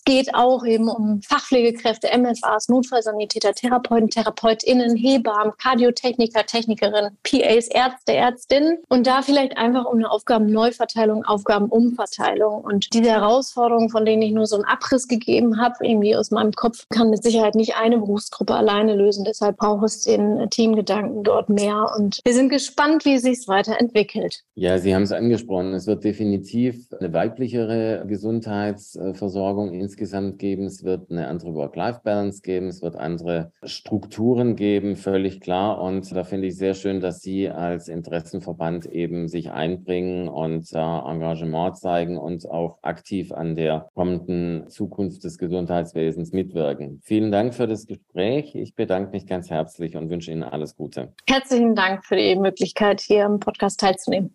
geht 0.07 0.35
auch 0.35 0.65
eben 0.65 0.89
um 0.89 1.21
Fachpflegekräfte, 1.21 2.09
MFAs, 2.17 2.69
Notfallsanitäter, 2.69 3.53
Therapeuten, 3.53 4.09
TherapeutInnen, 4.09 4.97
Hebammen, 4.97 5.53
Kardiotechniker, 5.61 6.47
Technikerinnen, 6.47 7.19
PAs, 7.25 7.67
Ärzte, 7.67 8.15
Ärztinnen 8.15 8.79
und 8.89 9.07
da 9.07 9.23
vielleicht 9.23 9.59
einfach 9.59 9.85
um 9.85 9.99
eine 9.99 10.11
Aufgabenneuverteilung, 10.11 11.25
Aufgabenumverteilung 11.25 12.63
und 12.63 12.95
diese 12.95 13.11
Herausforderungen, 13.11 13.91
von 13.91 14.05
denen 14.05 14.23
ich 14.23 14.33
nur 14.33 14.47
so 14.47 14.57
einen 14.57 14.65
Abriss 14.65 15.09
gegeben 15.09 15.61
habe, 15.61 15.75
irgendwie 15.83 16.15
aus 16.15 16.31
meinem 16.31 16.53
Kopf, 16.53 16.87
kann 16.89 17.11
mit 17.11 17.25
Sicherheit 17.25 17.57
nicht 17.57 17.77
eine 17.77 17.99
Berufsgruppe 17.99 18.55
alleine 18.55 18.95
lösen. 18.95 19.25
Deshalb 19.25 19.57
braucht 19.57 19.85
es 19.87 20.03
den 20.03 20.49
Teamgedanken 20.51 21.25
dort 21.25 21.49
mehr 21.49 21.93
und 21.99 22.21
wir 22.25 22.35
sind 22.35 22.51
gespannt, 22.51 23.05
wie 23.05 23.15
es 23.15 23.23
sich 23.23 23.49
weiterentwickelt. 23.49 24.45
Ja, 24.55 24.79
Sie 24.79 24.95
haben 24.95 25.03
es 25.03 25.13
angesprochen. 25.13 25.75
Es 25.75 25.89
wird 25.89 26.05
definitiv 26.05 26.87
eine 26.99 27.13
weiblichere 27.13 28.05
Gesundheitsversorgung 28.07 29.73
insgesamt 29.75 29.96
insgesamt 29.97 30.39
geben, 30.39 30.67
es 30.67 30.85
wird 30.85 31.11
eine 31.11 31.27
andere 31.27 31.55
Work-Life-Balance 31.55 32.43
geben, 32.43 32.69
es 32.69 32.83
wird 32.83 32.97
andere 32.97 33.51
Strukturen 33.63 34.55
geben, 34.55 34.95
völlig 34.95 35.41
klar. 35.41 35.81
Und 35.81 36.15
da 36.15 36.23
finde 36.23 36.49
ich 36.49 36.59
sehr 36.59 36.75
schön, 36.75 37.01
dass 37.01 37.21
Sie 37.21 37.49
als 37.49 37.89
Interessenverband 37.89 38.85
eben 38.85 39.27
sich 39.27 39.51
einbringen 39.51 40.29
und 40.29 40.71
äh, 40.75 40.79
Engagement 40.79 41.79
zeigen 41.79 42.19
und 42.19 42.47
auch 42.51 42.79
aktiv 42.83 43.33
an 43.33 43.55
der 43.55 43.89
kommenden 43.95 44.69
Zukunft 44.69 45.25
des 45.25 45.39
Gesundheitswesens 45.39 46.33
mitwirken. 46.33 47.01
Vielen 47.03 47.33
Dank 47.33 47.55
für 47.55 47.67
das 47.67 47.87
Gespräch. 47.87 48.55
Ich 48.55 48.75
bedanke 48.75 49.13
mich 49.13 49.27
ganz 49.27 49.49
herzlich 49.49 49.97
und 49.97 50.11
wünsche 50.11 50.31
Ihnen 50.31 50.43
alles 50.43 50.77
Gute. 50.77 51.15
Herzlichen 51.27 51.75
Dank 51.75 52.05
für 52.05 52.17
die 52.17 52.37
Möglichkeit, 52.37 53.01
hier 53.01 53.25
im 53.25 53.41
Podcast 53.41 53.81
teilzunehmen. 53.81 54.35